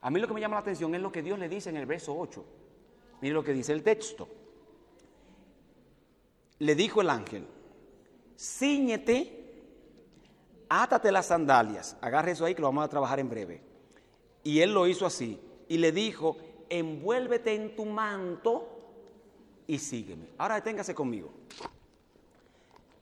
[0.01, 1.77] A mí lo que me llama la atención es lo que Dios le dice en
[1.77, 2.45] el verso 8.
[3.23, 4.29] Mire lo que dice el texto.
[6.59, 7.47] Le dijo el ángel,
[8.39, 9.45] ciñete,
[10.69, 13.63] átate las sandalias, agarre eso ahí que lo vamos a trabajar en breve.
[14.43, 15.41] Y él lo hizo así.
[15.69, 16.37] Y le dijo,
[16.69, 18.69] envuélvete en tu manto
[19.67, 20.29] y sígueme.
[20.39, 21.33] Ahora deténgase conmigo.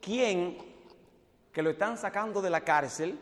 [0.00, 0.58] ¿Quién
[1.52, 3.18] que lo están sacando de la cárcel,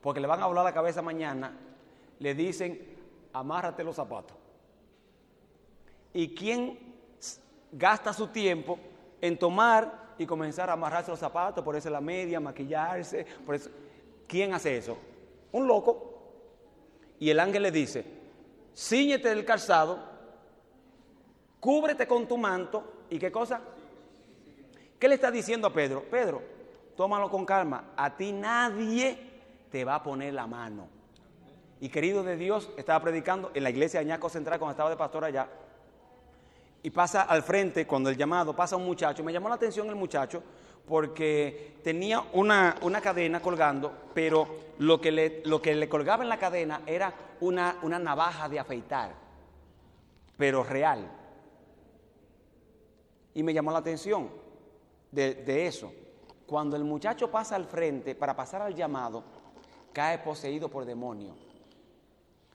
[0.00, 1.58] porque le van a volar la cabeza mañana,
[2.18, 2.80] le dicen,
[3.32, 4.36] amárrate los zapatos?
[6.14, 6.78] ¿Y quién
[7.72, 8.78] gasta su tiempo
[9.22, 13.26] en tomar y comenzar a amarrarse los zapatos, ponerse la media, maquillarse?
[13.46, 13.70] Por eso?
[14.26, 14.98] ¿Quién hace eso?
[15.52, 16.10] Un loco.
[17.18, 18.04] Y el ángel le dice,
[18.76, 20.12] ciñete del calzado
[21.62, 23.60] cúbrete con tu manto y qué cosa.
[24.98, 26.02] ¿Qué le está diciendo a Pedro?
[26.10, 26.42] Pedro,
[26.96, 27.92] tómalo con calma.
[27.96, 29.30] A ti nadie
[29.70, 30.88] te va a poner la mano.
[31.80, 34.96] Y querido de Dios, estaba predicando en la iglesia de Añaco Central cuando estaba de
[34.96, 35.48] pastor allá.
[36.82, 39.22] Y pasa al frente, cuando el llamado, pasa un muchacho.
[39.22, 40.42] Me llamó la atención el muchacho
[40.86, 46.28] porque tenía una, una cadena colgando, pero lo que, le, lo que le colgaba en
[46.28, 49.14] la cadena era una, una navaja de afeitar,
[50.36, 51.08] pero real.
[53.34, 54.28] Y me llamó la atención
[55.10, 55.92] de, eso.
[56.46, 59.22] Cuando el muchacho pasa al frente para pasar al llamado,
[59.92, 61.34] cae poseído por demonio.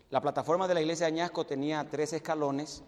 [0.10, 2.84] La plataforma de la iglesia de Añasco tenía tres escalones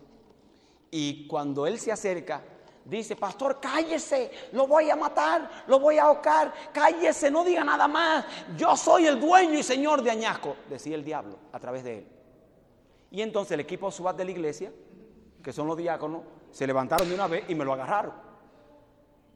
[0.92, 2.42] y cuando él se acerca,
[2.86, 7.88] dice, pastor, cállese, lo voy a matar, lo voy a ahogar, cállese, no diga nada
[7.88, 8.26] más,
[8.58, 12.08] yo soy el dueño y señor de Añasco, decía el diablo a través de él.
[13.12, 14.72] Y entonces el equipo SWAT de la iglesia,
[15.44, 16.22] que son los diáconos,
[16.52, 18.14] se levantaron de una vez y me lo agarraron.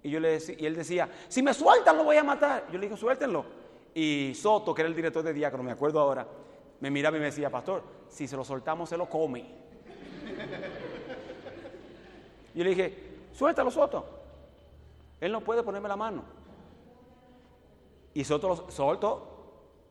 [0.01, 2.66] Y, yo le decía, y él decía, si me sueltan lo voy a matar.
[2.72, 3.45] Yo le dije, suéltenlo.
[3.93, 6.28] Y Soto, que era el director de diácono, me acuerdo ahora,
[6.82, 9.45] me miraba y me decía, pastor, si se lo soltamos se lo come.
[12.54, 14.06] Yo le dije, suéltalo Soto.
[15.20, 16.24] Él no puede ponerme la mano.
[18.14, 19.28] Y Soto lo soltó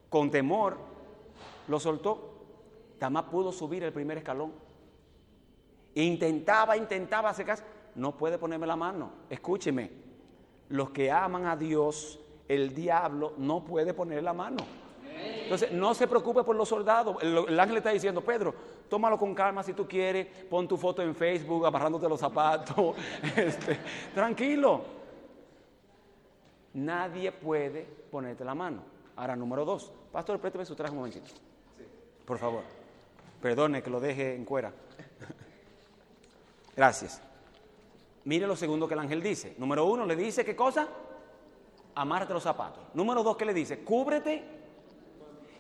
[0.09, 0.77] con temor,
[1.69, 2.31] lo soltó.
[2.99, 4.53] Tamás pudo subir el primer escalón.
[5.95, 7.65] Intentaba, intentaba hacer caso.
[7.95, 9.11] No puede ponerme la mano.
[9.29, 9.91] Escúcheme.
[10.69, 14.59] Los que aman a Dios, el diablo no puede poner la mano.
[15.53, 17.15] Entonces, no se preocupe por los soldados.
[17.21, 18.55] El, ángel está diciendo, Pedro,
[18.89, 22.97] tómalo con calma si tú quieres, pon tu foto en Facebook amarrándote los zapatos.
[23.37, 23.79] Este,
[24.15, 24.83] tranquilo.
[26.73, 28.83] Nadie puede ponerte la mano.
[29.15, 29.93] Ahora, número dos.
[30.11, 31.27] Pastor, préstame su traje un momentito.
[32.25, 32.63] Por favor.
[33.43, 34.73] Perdone que lo deje en cuera.
[36.75, 37.21] Gracias.
[38.25, 39.55] Mire lo segundo que el ángel dice.
[39.59, 40.89] Número uno, le dice qué cosa?
[41.95, 42.83] Amárrate los zapatos.
[42.95, 43.85] Número dos, ¿qué le dice?
[43.85, 44.62] Cúbrete.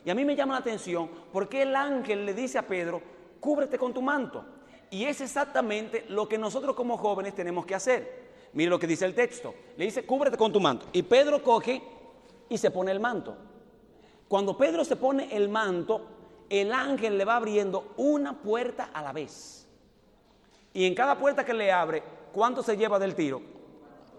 [0.04, 3.00] Y a mí me llama la atención porque el ángel le dice a Pedro,
[3.40, 4.44] cúbrete con tu manto.
[4.90, 8.22] Y es exactamente lo que nosotros como jóvenes tenemos que hacer.
[8.52, 9.54] Mire lo que dice el texto.
[9.76, 10.86] Le dice, cúbrete con tu manto.
[10.92, 11.82] Y Pedro coge
[12.48, 13.36] y se pone el manto.
[14.28, 16.06] Cuando Pedro se pone el manto,
[16.48, 19.66] el ángel le va abriendo una puerta a la vez.
[20.74, 23.40] Y en cada puerta que le abre, ¿cuánto se lleva del tiro?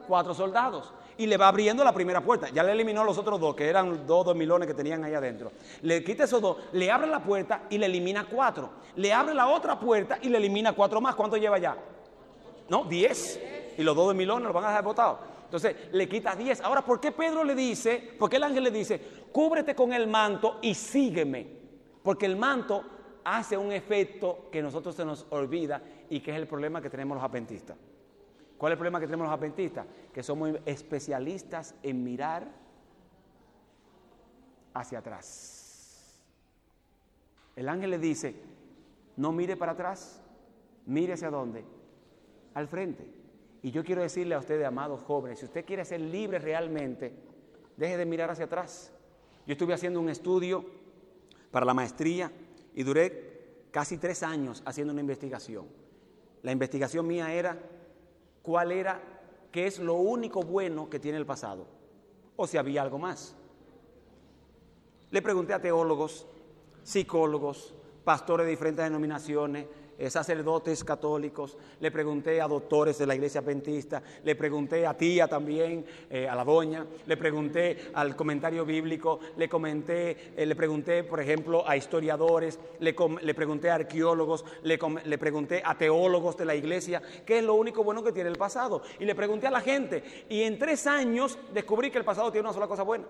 [0.07, 0.93] Cuatro soldados.
[1.17, 2.49] Y le va abriendo la primera puerta.
[2.49, 5.51] Ya le eliminó los otros dos, que eran dos dormilones que tenían ahí adentro.
[5.81, 8.71] Le quita esos dos, le abre la puerta y le elimina cuatro.
[8.95, 11.15] Le abre la otra puerta y le elimina cuatro más.
[11.15, 11.77] ¿Cuánto lleva ya?
[12.69, 13.39] No, diez.
[13.77, 15.19] Y los dos dormilones los van a dejar botados.
[15.45, 16.61] Entonces le quita diez.
[16.61, 18.99] Ahora, ¿por qué Pedro le dice, por qué el ángel le dice,
[19.31, 21.47] cúbrete con el manto y sígueme?
[22.01, 22.83] Porque el manto
[23.23, 27.15] hace un efecto que nosotros se nos olvida y que es el problema que tenemos
[27.15, 27.77] los adventistas.
[28.63, 29.85] ¿Cuál es el problema que tenemos los adventistas?
[30.13, 32.49] Que somos especialistas en mirar
[34.73, 36.23] hacia atrás.
[37.57, 38.33] El ángel le dice,
[39.17, 40.21] no mire para atrás,
[40.85, 41.65] mire hacia dónde,
[42.53, 43.05] al frente.
[43.63, 47.13] Y yo quiero decirle a ustedes, amados jóvenes, si usted quiere ser libre realmente,
[47.75, 48.93] deje de mirar hacia atrás.
[49.45, 50.63] Yo estuve haciendo un estudio
[51.51, 52.31] para la maestría
[52.73, 55.65] y duré casi tres años haciendo una investigación.
[56.43, 57.72] La investigación mía era
[58.43, 59.01] cuál era,
[59.51, 61.65] qué es lo único bueno que tiene el pasado,
[62.35, 63.35] o si había algo más.
[65.09, 66.27] Le pregunté a teólogos,
[66.83, 67.73] psicólogos,
[68.03, 69.65] pastores de diferentes denominaciones,
[70.09, 75.85] sacerdotes católicos, le pregunté a doctores de la iglesia adventista, le pregunté a tía también,
[76.09, 81.19] eh, a la doña, le pregunté al comentario bíblico, le comenté, eh, le pregunté, por
[81.19, 82.93] ejemplo, a historiadores, le,
[83.33, 87.83] pregunté a arqueólogos, le, le pregunté a teólogos de la iglesia, qué es lo único
[87.83, 88.81] bueno que tiene el pasado.
[88.99, 92.47] Y le pregunté a la gente, y en tres años descubrí que el pasado tiene
[92.47, 93.05] una sola cosa buena,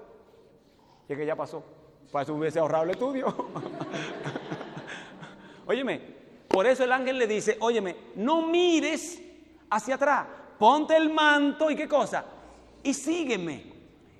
[1.07, 1.63] y es que ya pasó.
[2.11, 3.27] Para eso hubiese ahorrado el estudio.
[5.65, 6.22] Óyeme,
[6.53, 9.19] por eso el ángel le dice, óyeme, no mires
[9.71, 10.27] hacia atrás,
[10.59, 12.23] ponte el manto y qué cosa,
[12.83, 13.73] y sígueme.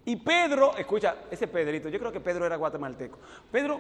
[0.04, 3.20] Y Pedro, escucha, ese Pedrito, yo creo que Pedro era guatemalteco.
[3.52, 3.80] Pedro,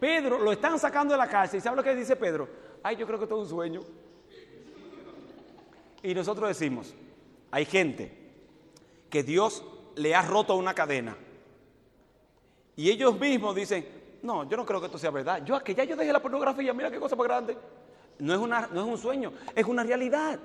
[0.00, 1.58] Pedro lo están sacando de la cárcel.
[1.58, 2.48] ¿Y sabe lo que dice Pedro?
[2.82, 3.82] Ay, yo creo que todo es un sueño.
[6.02, 6.94] Y nosotros decimos,
[7.50, 8.16] hay gente
[9.10, 9.62] que Dios
[9.94, 11.18] le ha roto una cadena.
[12.76, 13.86] Y ellos mismos dicen,
[14.22, 15.44] no, yo no creo que esto sea verdad.
[15.44, 17.58] Yo que ya yo dejé la pornografía, mira qué cosa más grande.
[18.20, 20.38] No es, no es un sueño, es una realidad.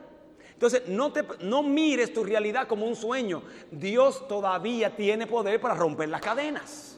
[0.53, 3.41] Entonces, no, te, no mires tu realidad como un sueño.
[3.69, 6.97] Dios todavía tiene poder para romper las cadenas.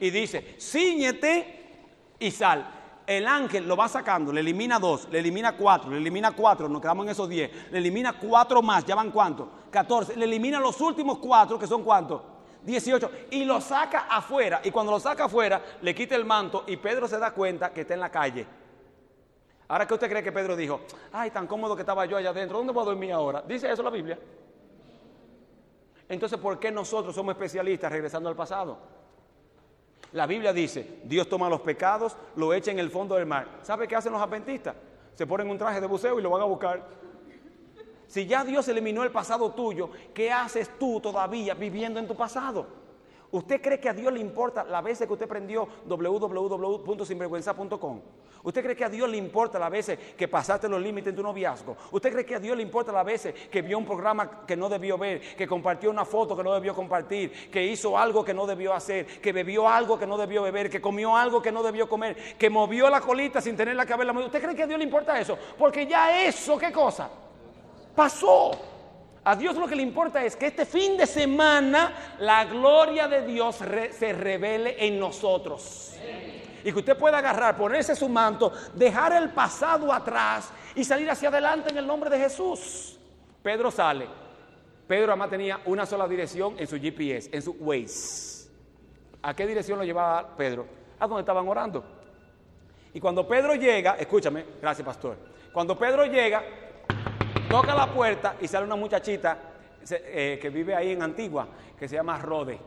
[0.00, 2.74] Y dice, ciñete y sal.
[3.06, 6.82] El ángel lo va sacando, le elimina dos, le elimina cuatro, le elimina cuatro, nos
[6.82, 10.78] quedamos en esos diez, le elimina cuatro más, ya van cuántos, catorce, le elimina los
[10.82, 12.20] últimos cuatro, que son cuántos,
[12.62, 14.60] dieciocho, y lo saca afuera.
[14.62, 17.80] Y cuando lo saca afuera, le quita el manto y Pedro se da cuenta que
[17.80, 18.46] está en la calle.
[19.68, 20.80] Ahora, ¿qué usted cree que Pedro dijo?
[21.12, 22.56] Ay, tan cómodo que estaba yo allá adentro.
[22.56, 23.44] ¿Dónde voy a dormir ahora?
[23.46, 24.18] ¿Dice eso la Biblia?
[26.08, 28.78] Entonces, ¿por qué nosotros somos especialistas regresando al pasado?
[30.12, 33.58] La Biblia dice, Dios toma los pecados, lo echa en el fondo del mar.
[33.62, 34.74] ¿Sabe qué hacen los adventistas?
[35.14, 36.82] Se ponen un traje de buceo y lo van a buscar.
[38.06, 42.66] Si ya Dios eliminó el pasado tuyo, ¿qué haces tú todavía viviendo en tu pasado?
[43.30, 48.00] ¿Usted cree que a Dios le importa la vez que usted prendió www.sinvergüenza.com?
[48.48, 51.22] ¿Usted cree que a Dios le importa las veces que pasaste los límites en tu
[51.22, 51.76] noviazgo?
[51.90, 54.70] ¿Usted cree que a Dios le importa las veces que vio un programa que no
[54.70, 58.46] debió ver, que compartió una foto que no debió compartir, que hizo algo que no
[58.46, 61.86] debió hacer, que bebió algo que no debió beber, que comió algo que no debió
[61.90, 64.28] comer, que movió la colita sin que haberla movido?
[64.28, 65.36] ¿Usted cree que a Dios le importa eso?
[65.58, 67.10] Porque ya eso, ¿qué cosa?
[67.94, 68.52] Pasó.
[69.24, 73.26] A Dios lo que le importa es que este fin de semana la gloria de
[73.26, 75.88] Dios se revele en nosotros
[76.64, 81.28] y que usted pueda agarrar, ponerse su manto, dejar el pasado atrás y salir hacia
[81.28, 82.98] adelante en el nombre de Jesús.
[83.42, 84.06] Pedro sale.
[84.86, 88.48] Pedro además tenía una sola dirección en su GPS, en su Waze.
[89.22, 90.66] ¿A qué dirección lo llevaba Pedro?
[90.98, 91.84] A donde estaban orando.
[92.94, 95.16] Y cuando Pedro llega, escúchame, gracias pastor.
[95.52, 96.42] Cuando Pedro llega,
[97.50, 99.38] toca la puerta y sale una muchachita
[99.90, 101.48] eh, que vive ahí en Antigua,
[101.78, 102.58] que se llama Rode.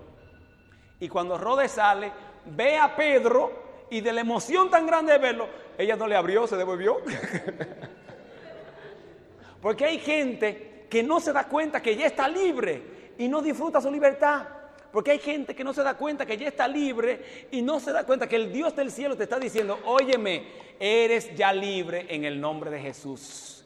[1.00, 2.12] Y cuando Rode sale,
[2.46, 6.48] ve a Pedro y de la emoción tan grande de verlo, ella no le abrió,
[6.48, 7.02] se devolvió.
[9.62, 12.82] Porque hay gente que no se da cuenta que ya está libre
[13.18, 14.48] y no disfruta su libertad.
[14.94, 17.92] Porque hay gente que no se da cuenta que ya está libre y no se
[17.92, 20.46] da cuenta que el Dios del cielo te está diciendo, óyeme,
[20.80, 23.66] eres ya libre en el nombre de Jesús.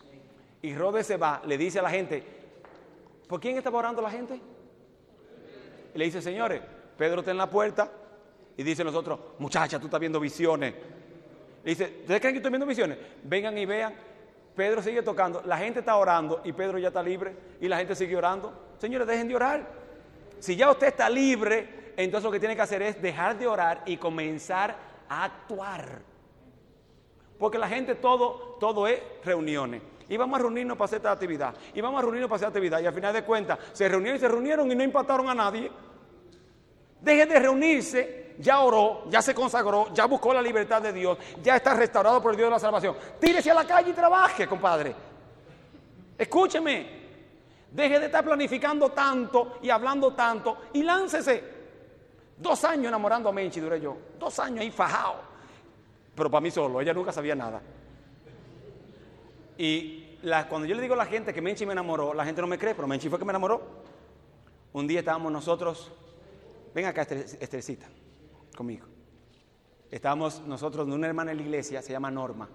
[0.64, 2.24] Y Rode se va, le dice a la gente,
[3.28, 4.42] ¿por quién estaba orando la gente?
[5.94, 6.62] Y le dice, señores,
[6.98, 7.92] Pedro está en la puerta,
[8.58, 10.74] y dice nosotros, muchacha, tú estás viendo visiones.
[11.64, 12.98] Dice, ¿ustedes creen que estoy viendo visiones?
[13.24, 13.94] Vengan y vean.
[14.56, 17.96] Pedro sigue tocando, la gente está orando y Pedro ya está libre y la gente
[17.96, 18.54] sigue orando.
[18.78, 19.68] Señores, dejen de orar.
[20.40, 23.84] Si ya usted está libre, entonces lo que tiene que hacer es dejar de orar
[23.86, 24.76] y comenzar
[25.10, 26.02] a actuar.
[27.38, 29.82] Porque la gente todo, todo es reuniones.
[30.08, 31.54] Y vamos a reunirnos para hacer esta actividad.
[31.74, 32.80] Y vamos a reunirnos para hacer esta actividad.
[32.80, 35.70] Y al final de cuentas, se reunieron y se reunieron y no impactaron a nadie.
[37.02, 41.56] Deje de reunirse, ya oró, ya se consagró, ya buscó la libertad de Dios, ya
[41.56, 42.96] está restaurado por el Dios de la salvación.
[43.20, 44.96] Tírese a la calle y trabaje, compadre.
[46.18, 47.06] Escúcheme.
[47.72, 51.56] Deje de estar planificando tanto y hablando tanto y láncese.
[52.38, 53.98] Dos años enamorando a Menchi duré yo.
[54.18, 55.16] Dos años ahí fajado.
[56.16, 57.62] Pero para mí solo, ella nunca sabía nada.
[59.58, 60.18] Y
[60.50, 62.58] cuando yo le digo a la gente que Menchi me enamoró, la gente no me
[62.58, 63.62] cree, pero Menchi fue que me enamoró.
[64.74, 65.92] Un día estábamos nosotros,
[66.74, 67.88] ven acá Estercita,
[68.56, 68.88] conmigo.
[69.92, 72.50] Estábamos nosotros, una hermana en la iglesia, se llama Norma.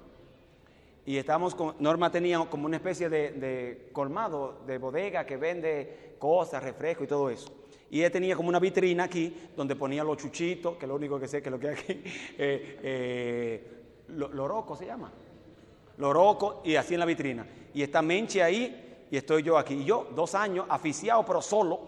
[1.06, 6.16] Y estábamos con, Norma tenía como una especie de, de colmado, de bodega que vende
[6.18, 7.50] cosas, refresco y todo eso.
[7.90, 11.26] Y ella tenía como una vitrina aquí donde ponía los chuchitos, que lo único que
[11.26, 11.92] sé que es lo que hay aquí,
[12.38, 15.10] eh, eh, loroco se llama,
[15.98, 17.46] loroco, y así en la vitrina.
[17.74, 19.74] Y está Menche ahí y estoy yo aquí.
[19.74, 21.80] Y yo, dos años, aficiado pero solo,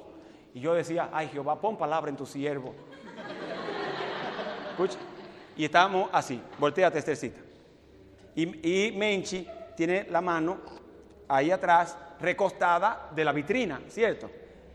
[0.55, 2.75] y yo decía, ay Jehová, pon palabra en tu siervo.
[5.57, 7.41] Y estábamos así, volteate Estercita.
[8.35, 9.47] Y, Menchi
[9.77, 10.59] tiene la mano
[11.29, 14.31] ahí atrás, recostada de la vitrina, ¿cierto?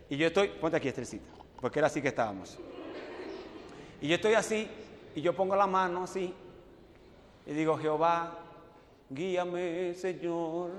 [0.09, 1.25] Y yo estoy, ponte aquí, Estrecita,
[1.59, 2.57] porque era así que estábamos.
[4.01, 4.69] Y yo estoy así,
[5.15, 6.33] y yo pongo la mano así,
[7.45, 8.37] y digo, Jehová,
[9.09, 10.71] guíame, Señor.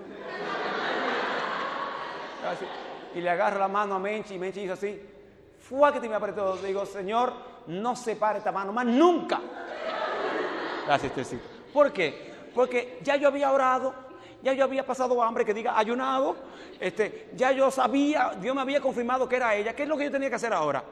[3.15, 5.01] Y le agarro la mano a Menchi, y Menchi hizo así,
[5.59, 6.57] fue que te me apretó.
[6.57, 7.33] Digo, Señor,
[7.69, 9.41] no separe esta mano más nunca.
[10.87, 11.45] Gracias, Estrecita.
[11.73, 12.33] ¿Por qué?
[12.55, 13.95] Porque ya yo había orado,
[14.43, 16.37] ya yo había pasado hambre, que diga ayunado,
[16.81, 19.77] este, ya yo sabía, Dios me había confirmado que era ella.
[19.77, 20.83] ¿Qué es lo que yo tenía que hacer ahora?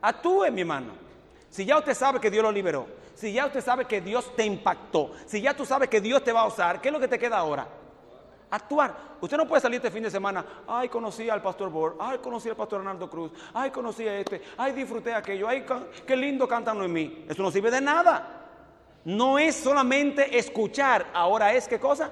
[0.00, 0.92] Actúe, mi hermano.
[1.50, 4.44] Si ya usted sabe que Dios lo liberó, si ya usted sabe que Dios te
[4.44, 7.08] impactó, si ya tú sabes que Dios te va a usar, ¿qué es lo que
[7.08, 7.66] te queda ahora?
[8.50, 8.96] Actuar.
[9.20, 12.48] Usted no puede salir este fin de semana, ay, conocí al pastor Bor, ay, conocí
[12.48, 15.66] al pastor Arnaldo Cruz, ay, conocí a este, ay, disfruté aquello, ay,
[16.06, 17.26] qué lindo cantan en mí.
[17.28, 18.34] Eso no sirve de nada.
[19.04, 22.10] No es solamente escuchar, ahora es qué cosa.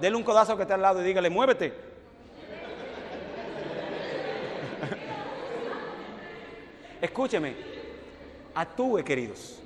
[0.00, 1.72] Dele un codazo que está al lado y dígale, muévete.
[7.00, 7.56] Escúcheme,
[8.54, 9.60] actúe, queridos.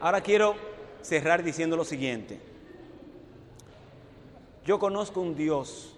[0.00, 0.56] Ahora quiero
[1.00, 2.49] cerrar diciendo lo siguiente.
[4.64, 5.96] Yo conozco un Dios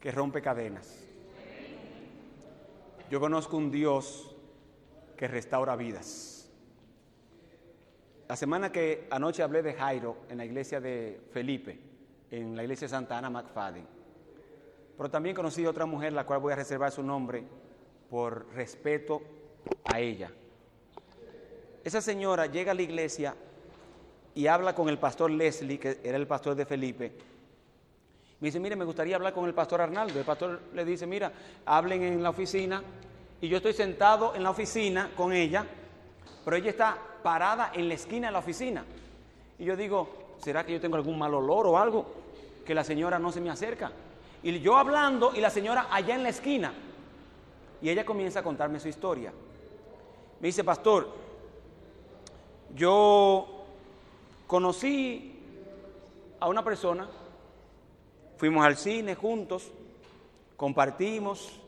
[0.00, 1.04] que rompe cadenas.
[3.08, 4.34] Yo conozco un Dios
[5.16, 6.50] que restaura vidas.
[8.28, 11.78] La semana que anoche hablé de Jairo en la iglesia de Felipe,
[12.30, 13.86] en la iglesia de Santa Ana McFadden.
[14.96, 17.44] Pero también conocí a otra mujer, la cual voy a reservar su nombre
[18.08, 19.22] por respeto
[19.84, 20.32] a ella.
[21.84, 23.34] Esa señora llega a la iglesia
[24.34, 27.12] y habla con el pastor Leslie, que era el pastor de Felipe.
[28.40, 30.18] Me dice, mire, me gustaría hablar con el pastor Arnaldo.
[30.18, 31.30] El pastor le dice, mira,
[31.66, 32.82] hablen en la oficina.
[33.40, 35.66] Y yo estoy sentado en la oficina con ella,
[36.44, 38.84] pero ella está parada en la esquina de la oficina.
[39.58, 42.06] Y yo digo, ¿será que yo tengo algún mal olor o algo?
[42.64, 43.92] Que la señora no se me acerca.
[44.42, 46.72] Y yo hablando y la señora allá en la esquina.
[47.82, 49.32] Y ella comienza a contarme su historia.
[50.40, 51.08] Me dice, pastor,
[52.74, 53.59] yo
[54.50, 55.32] conocí
[56.40, 57.08] a una persona,
[58.36, 59.70] fuimos al cine juntos,
[60.56, 61.60] compartimos,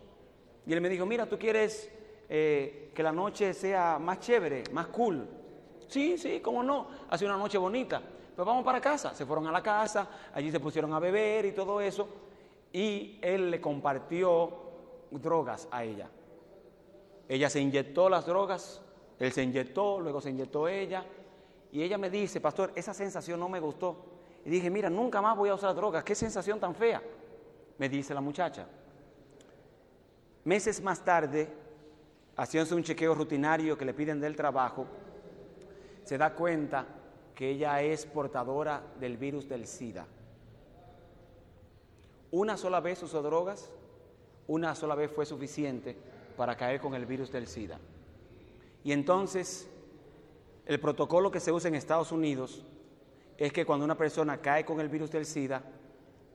[0.66, 1.88] y él me dijo, mira, tú quieres
[2.28, 5.28] eh, que la noche sea más chévere, más cool.
[5.86, 8.02] Sí, sí, cómo no, hace una noche bonita.
[8.34, 9.14] Pues vamos para casa.
[9.14, 12.08] Se fueron a la casa, allí se pusieron a beber y todo eso.
[12.72, 14.50] Y él le compartió
[15.12, 16.10] drogas a ella.
[17.28, 18.82] Ella se inyectó las drogas,
[19.20, 21.06] él se inyectó, luego se inyectó ella.
[21.72, 23.96] Y ella me dice, pastor, esa sensación no me gustó.
[24.44, 26.04] Y dije, mira, nunca más voy a usar drogas.
[26.04, 27.02] Qué sensación tan fea.
[27.78, 28.66] Me dice la muchacha.
[30.44, 31.48] Meses más tarde,
[32.36, 34.86] haciéndose un chequeo rutinario que le piden del trabajo,
[36.04, 36.86] se da cuenta
[37.34, 40.06] que ella es portadora del virus del SIDA.
[42.32, 43.70] Una sola vez usó drogas,
[44.46, 45.96] una sola vez fue suficiente
[46.36, 47.78] para caer con el virus del SIDA.
[48.84, 49.68] Y entonces,
[50.66, 52.64] el protocolo que se usa en Estados Unidos
[53.36, 55.62] es que cuando una persona cae con el virus del SIDA,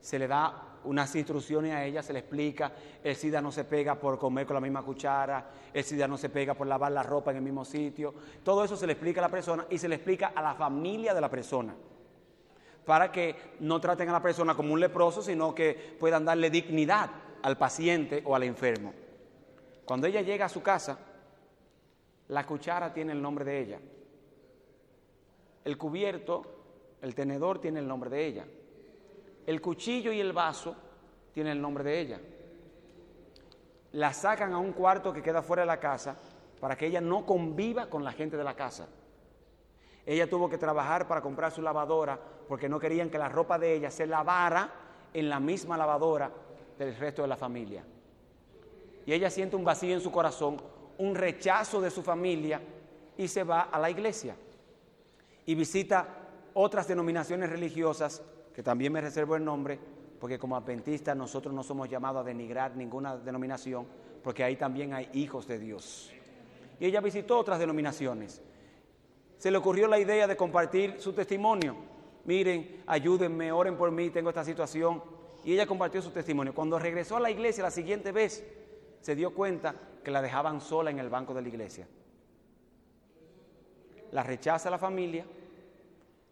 [0.01, 2.71] se le da unas instrucciones a ella, se le explica,
[3.03, 6.29] el SIDA no se pega por comer con la misma cuchara, el SIDA no se
[6.29, 8.13] pega por lavar la ropa en el mismo sitio,
[8.43, 11.13] todo eso se le explica a la persona y se le explica a la familia
[11.13, 11.75] de la persona,
[12.85, 17.09] para que no traten a la persona como un leproso, sino que puedan darle dignidad
[17.43, 18.93] al paciente o al enfermo.
[19.85, 20.99] Cuando ella llega a su casa,
[22.29, 23.79] la cuchara tiene el nombre de ella.
[25.67, 26.43] El cubierto
[27.01, 28.45] El tenedor tiene el nombre de ella.
[29.45, 30.73] El cuchillo y el vaso
[31.33, 32.21] tienen el nombre de ella.
[33.91, 36.17] La sacan a un cuarto que queda fuera de la casa
[36.61, 38.87] para que ella no conviva con la gente de la casa.
[40.05, 43.73] Ella tuvo que trabajar para comprar su lavadora porque no querían que la ropa de
[43.73, 44.71] ella se lavara
[45.13, 46.31] en la misma lavadora
[46.79, 47.83] del resto de la familia.
[49.05, 50.61] Y ella siente un vacío en su corazón,
[50.97, 52.61] un rechazo de su familia
[53.17, 54.37] y se va a la iglesia.
[55.47, 56.07] Y visita
[56.53, 58.21] otras denominaciones religiosas,
[58.53, 59.79] que también me reservo el nombre,
[60.19, 63.87] porque como adventistas nosotros no somos llamados a denigrar ninguna denominación,
[64.23, 66.11] porque ahí también hay hijos de Dios.
[66.79, 68.41] Y ella visitó otras denominaciones.
[69.37, 71.75] Se le ocurrió la idea de compartir su testimonio.
[72.25, 75.01] Miren, ayúdenme, oren por mí, tengo esta situación.
[75.45, 76.53] Y ella compartió su testimonio.
[76.53, 78.43] Cuando regresó a la iglesia la siguiente vez,
[78.99, 81.87] se dio cuenta que la dejaban sola en el banco de la iglesia.
[84.11, 85.25] La rechaza la familia,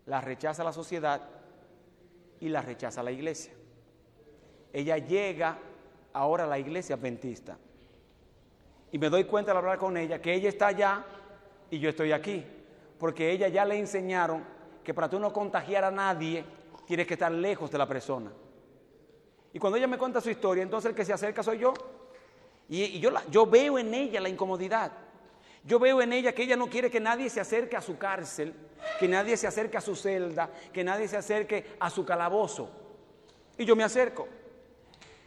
[0.05, 1.21] la rechaza la sociedad
[2.39, 3.53] y la rechaza la iglesia.
[4.71, 5.57] Ella llega
[6.13, 7.57] ahora a la iglesia adventista.
[8.91, 11.05] Y me doy cuenta al hablar con ella que ella está allá
[11.69, 12.45] y yo estoy aquí.
[12.99, 14.43] Porque ella ya le enseñaron
[14.83, 16.45] que para tú no contagiar a nadie,
[16.85, 18.31] tienes que estar lejos de la persona.
[19.51, 21.73] Y cuando ella me cuenta su historia, entonces el que se acerca soy yo.
[22.69, 24.91] Y, yo, yo veo en ella la incomodidad.
[25.65, 28.53] Yo veo en ella que ella no quiere que nadie se acerque a su cárcel,
[28.99, 32.69] que nadie se acerque a su celda, que nadie se acerque a su calabozo.
[33.57, 34.27] Y yo me acerco.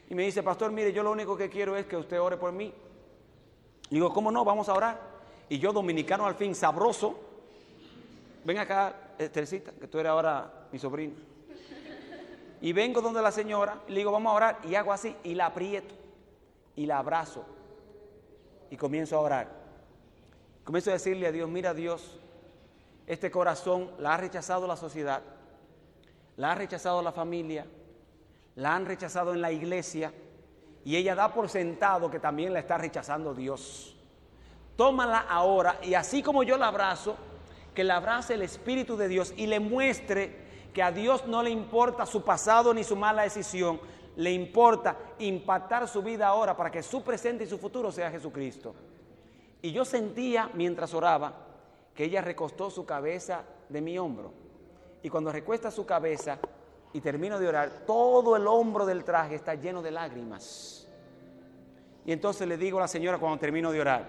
[0.09, 2.53] Y me dice, pastor, mire, yo lo único que quiero es que usted ore por
[2.53, 2.73] mí.
[3.91, 4.45] Y digo, ¿cómo no?
[4.45, 5.01] Vamos a orar.
[5.49, 7.19] Y yo, dominicano al fin, sabroso,
[8.45, 11.15] ven acá, Estercita, que tú eres ahora mi sobrino.
[12.61, 15.47] Y vengo donde la señora, le digo, vamos a orar, y hago así, y la
[15.47, 15.95] aprieto,
[16.77, 17.45] y la abrazo,
[18.71, 19.68] y comienzo a orar.
[20.69, 22.19] Comienzo a decirle a Dios, mira Dios,
[23.07, 25.23] este corazón la ha rechazado la sociedad,
[26.37, 27.65] la ha rechazado la familia,
[28.55, 30.13] la han rechazado en la iglesia,
[30.85, 33.97] y ella da por sentado que también la está rechazando Dios.
[34.77, 37.17] Tómala ahora, y así como yo la abrazo,
[37.75, 41.49] que la abrace el Espíritu de Dios y le muestre que a Dios no le
[41.49, 43.81] importa su pasado ni su mala decisión,
[44.17, 48.75] le importa impactar su vida ahora para que su presente y su futuro sea Jesucristo.
[49.63, 51.33] Y yo sentía mientras oraba
[51.95, 54.33] que ella recostó su cabeza de mi hombro.
[55.03, 56.39] Y cuando recuesta su cabeza
[56.93, 60.89] y termino de orar, todo el hombro del traje está lleno de lágrimas.
[62.07, 64.05] Y entonces le digo a la señora cuando termino de orar,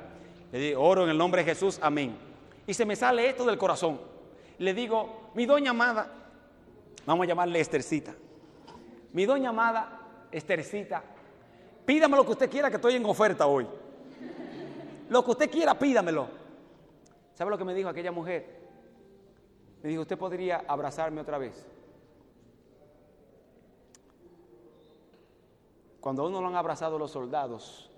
[0.51, 2.17] le digo, oro en el nombre de Jesús, amén.
[2.65, 3.99] Y se me sale esto del corazón.
[4.59, 6.19] Le digo, mi doña amada,
[7.09, 8.13] Vamos a llamarle Estercita.
[9.13, 9.99] Mi doña amada,
[10.31, 11.01] Estercita,
[11.83, 13.67] pídame lo que usted quiera que estoy en oferta hoy.
[15.09, 16.27] Lo que usted quiera, pídamelo.
[17.33, 18.59] ¿Sabe lo que me dijo aquella mujer?
[19.81, 21.67] Me dijo, usted podría abrazarme otra vez.
[25.99, 27.91] Cuando uno lo han abrazado los soldados,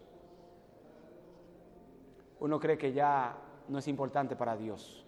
[2.39, 3.38] uno cree que ya
[3.68, 5.05] no es importante para Dios.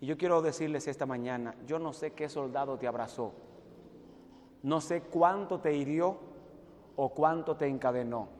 [0.00, 3.32] Y yo quiero decirles esta mañana, yo no sé qué soldado te abrazó,
[4.62, 6.16] no sé cuánto te hirió
[6.96, 8.39] o cuánto te encadenó.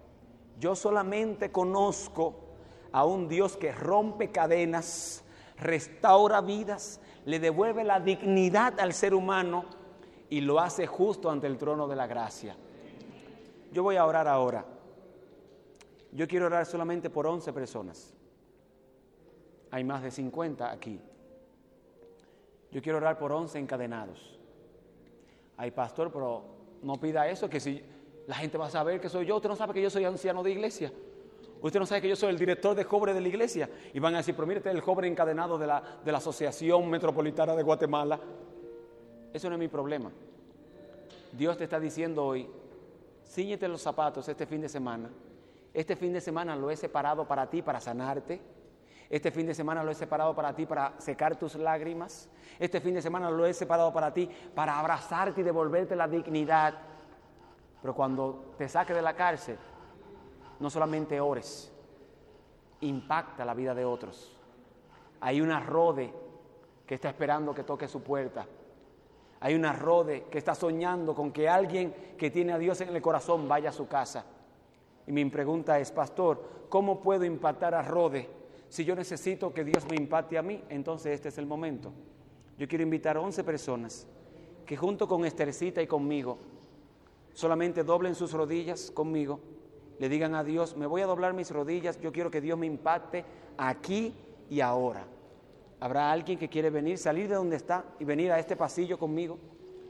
[0.61, 2.35] Yo solamente conozco
[2.93, 5.25] a un Dios que rompe cadenas,
[5.57, 9.65] restaura vidas, le devuelve la dignidad al ser humano
[10.29, 12.57] y lo hace justo ante el trono de la gracia.
[13.73, 14.67] Yo voy a orar ahora.
[16.13, 18.13] Yo quiero orar solamente por 11 personas.
[19.71, 21.01] Hay más de 50 aquí.
[22.71, 24.39] Yo quiero orar por 11 encadenados.
[25.57, 26.45] Ay, pastor, pero
[26.83, 27.83] no pida eso, que si
[28.27, 30.43] la gente va a saber que soy yo, usted no sabe que yo soy anciano
[30.43, 30.93] de iglesia.
[31.63, 33.69] Usted no sabe que yo soy el director de jóvenes de la iglesia.
[33.93, 37.55] Y van a decir, pero mire, el joven encadenado de la, de la Asociación Metropolitana
[37.55, 38.19] de Guatemala.
[39.33, 40.11] Eso no es mi problema.
[41.33, 42.49] Dios te está diciendo hoy,
[43.27, 45.11] ciñete los zapatos este fin de semana.
[45.75, 48.41] Este fin de semana lo he separado para ti, para sanarte
[49.11, 52.29] este fin de semana lo he separado para ti para secar tus lágrimas.
[52.61, 56.75] Este fin de semana lo he separado para ti para abrazarte y devolverte la dignidad.
[57.81, 59.57] Pero cuando te saque de la cárcel,
[60.59, 61.73] no solamente ores,
[62.81, 64.37] impacta la vida de otros.
[65.21, 66.13] Hay una rode
[66.87, 68.47] que está esperando que toque su puerta.
[69.41, 73.01] Hay una rode que está soñando con que alguien que tiene a Dios en el
[73.01, 74.25] corazón vaya a su casa.
[75.07, 78.29] Y mi pregunta es, pastor, ¿cómo puedo impactar a Rode
[78.71, 81.93] si yo necesito que Dios me impacte a mí, entonces este es el momento.
[82.57, 84.07] Yo quiero invitar a 11 personas
[84.65, 86.39] que junto con Estercita y conmigo
[87.35, 89.41] solamente doblen sus rodillas conmigo,
[89.99, 92.67] le digan a Dios, me voy a doblar mis rodillas, yo quiero que Dios me
[92.67, 93.25] impacte
[93.59, 94.15] aquí
[94.49, 95.05] y ahora.
[95.79, 99.39] Habrá alguien que quiere venir, salir de donde está y venir a este pasillo conmigo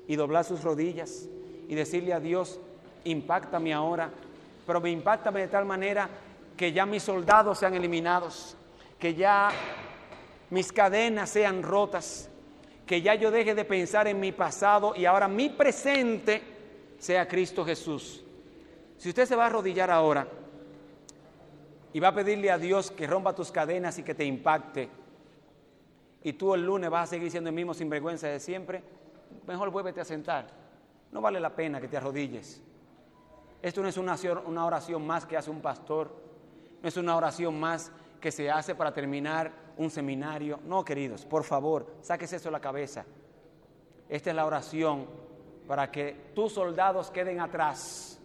[0.06, 1.28] y doblar sus rodillas
[1.68, 2.60] y decirle a Dios,
[3.04, 4.10] impactame ahora,
[4.66, 6.08] pero me impactame de tal manera
[6.56, 8.56] que ya mis soldados sean eliminados,
[8.98, 9.50] que ya
[10.50, 12.28] mis cadenas sean rotas,
[12.86, 16.42] que ya yo deje de pensar en mi pasado y ahora mi presente
[17.00, 18.22] sea Cristo Jesús.
[18.98, 20.28] Si usted se va a arrodillar ahora
[21.92, 24.90] y va a pedirle a Dios que rompa tus cadenas y que te impacte,
[26.22, 28.82] y tú el lunes vas a seguir siendo el mismo sinvergüenza de siempre,
[29.46, 30.46] mejor vuélvete a sentar.
[31.10, 32.60] No vale la pena que te arrodilles.
[33.62, 36.14] Esto no es una oración más que hace un pastor,
[36.82, 37.90] no es una oración más
[38.20, 40.60] que se hace para terminar un seminario.
[40.66, 43.06] No, queridos, por favor, sáquese eso de la cabeza.
[44.10, 45.06] Esta es la oración
[45.70, 48.18] para que tus soldados queden atrás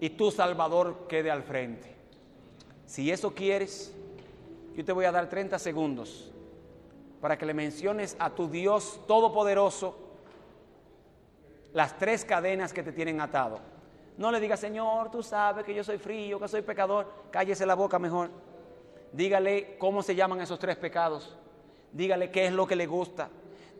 [0.00, 1.94] y tu Salvador quede al frente.
[2.84, 3.94] Si eso quieres,
[4.74, 6.32] yo te voy a dar 30 segundos
[7.20, 9.96] para que le menciones a tu Dios Todopoderoso
[11.72, 13.60] las tres cadenas que te tienen atado.
[14.18, 17.06] No le digas, Señor, tú sabes que yo soy frío, que soy pecador.
[17.30, 18.30] Cállese la boca mejor.
[19.12, 21.36] Dígale cómo se llaman esos tres pecados.
[21.92, 23.30] Dígale qué es lo que le gusta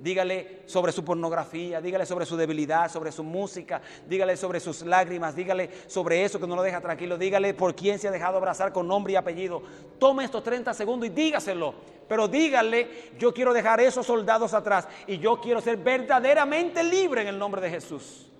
[0.01, 5.37] dígale sobre su pornografía, dígale sobre su debilidad, sobre su música, dígale sobre sus lágrimas,
[5.37, 8.73] dígale sobre eso que no lo deja tranquilo, dígale por quién se ha dejado abrazar
[8.73, 9.63] con nombre y apellido.
[9.99, 11.75] Tome estos 30 segundos y dígaselo,
[12.09, 17.29] pero dígale, yo quiero dejar esos soldados atrás y yo quiero ser verdaderamente libre en
[17.29, 18.31] el nombre de Jesús.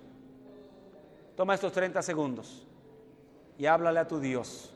[1.35, 2.67] Toma estos 30 segundos
[3.57, 4.73] y háblale a tu Dios.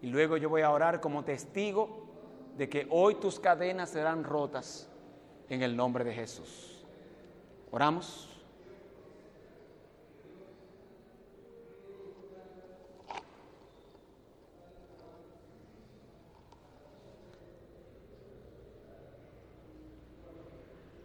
[0.00, 2.04] Y luego yo voy a orar como testigo
[2.56, 4.88] de que hoy tus cadenas serán rotas
[5.48, 6.84] en el nombre de Jesús.
[7.70, 8.28] Oramos.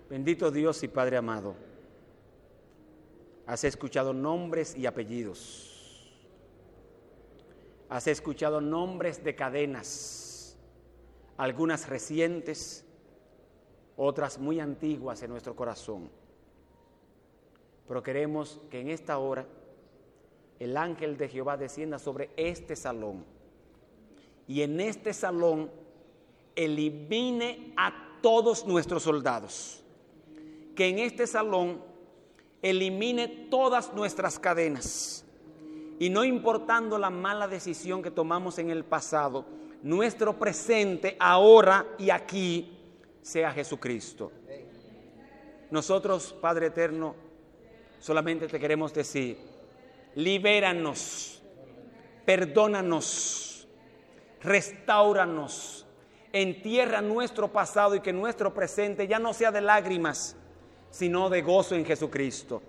[0.10, 1.56] Bendito Dios y Padre amado,
[3.46, 6.12] has escuchado nombres y apellidos,
[7.90, 10.58] has escuchado nombres de cadenas,
[11.38, 12.89] algunas recientes,
[14.02, 16.10] otras muy antiguas en nuestro corazón.
[17.86, 19.46] Pero queremos que en esta hora
[20.58, 23.26] el ángel de Jehová descienda sobre este salón
[24.48, 25.70] y en este salón
[26.56, 29.84] elimine a todos nuestros soldados.
[30.76, 31.82] Que en este salón
[32.62, 35.26] elimine todas nuestras cadenas.
[36.00, 39.46] Y no importando la mala decisión que tomamos en el pasado,
[39.84, 42.79] nuestro presente, ahora y aquí,
[43.22, 44.32] sea Jesucristo.
[45.72, 47.16] Nosotros, Padre Eterno,
[48.00, 49.38] solamente te queremos decir,
[50.16, 51.42] libéranos,
[52.26, 53.68] perdónanos,
[54.42, 55.86] restauranos,
[56.34, 60.36] entierra nuestro pasado y que nuestro presente ya no sea de lágrimas,
[60.92, 62.62] sino de gozo en Jesucristo.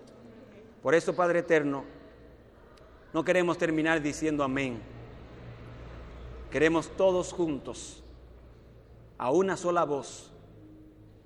[0.81, 1.85] Por eso, Padre Eterno,
[3.13, 4.81] no queremos terminar diciendo amén.
[6.49, 8.03] Queremos todos juntos,
[9.17, 10.31] a una sola voz,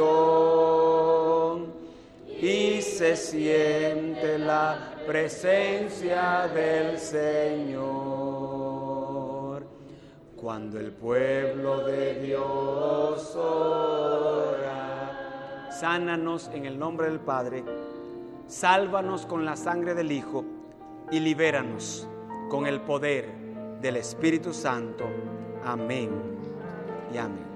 [2.42, 8.00] y se siente la presencia del Señor.
[10.36, 14.58] Cuando el pueblo de Dios ora,
[15.70, 17.64] sánanos en el nombre del Padre,
[18.48, 20.44] sálvanos con la sangre del Hijo
[21.12, 22.08] y libéranos
[22.50, 23.39] con el poder
[23.82, 25.10] del Espíritu Santo.
[25.64, 26.10] Amén
[27.14, 27.50] y amén.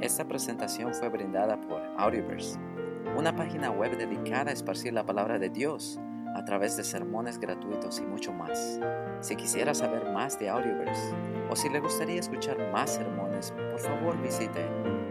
[0.00, 2.58] Esta presentación fue brindada por Audioverse,
[3.16, 6.00] una página web dedicada a esparcir la palabra de Dios
[6.34, 8.80] a través de sermones gratuitos y mucho más.
[9.20, 11.14] Si quisiera saber más de Audioverse
[11.50, 14.64] o si le gustaría escuchar más sermones, por favor visite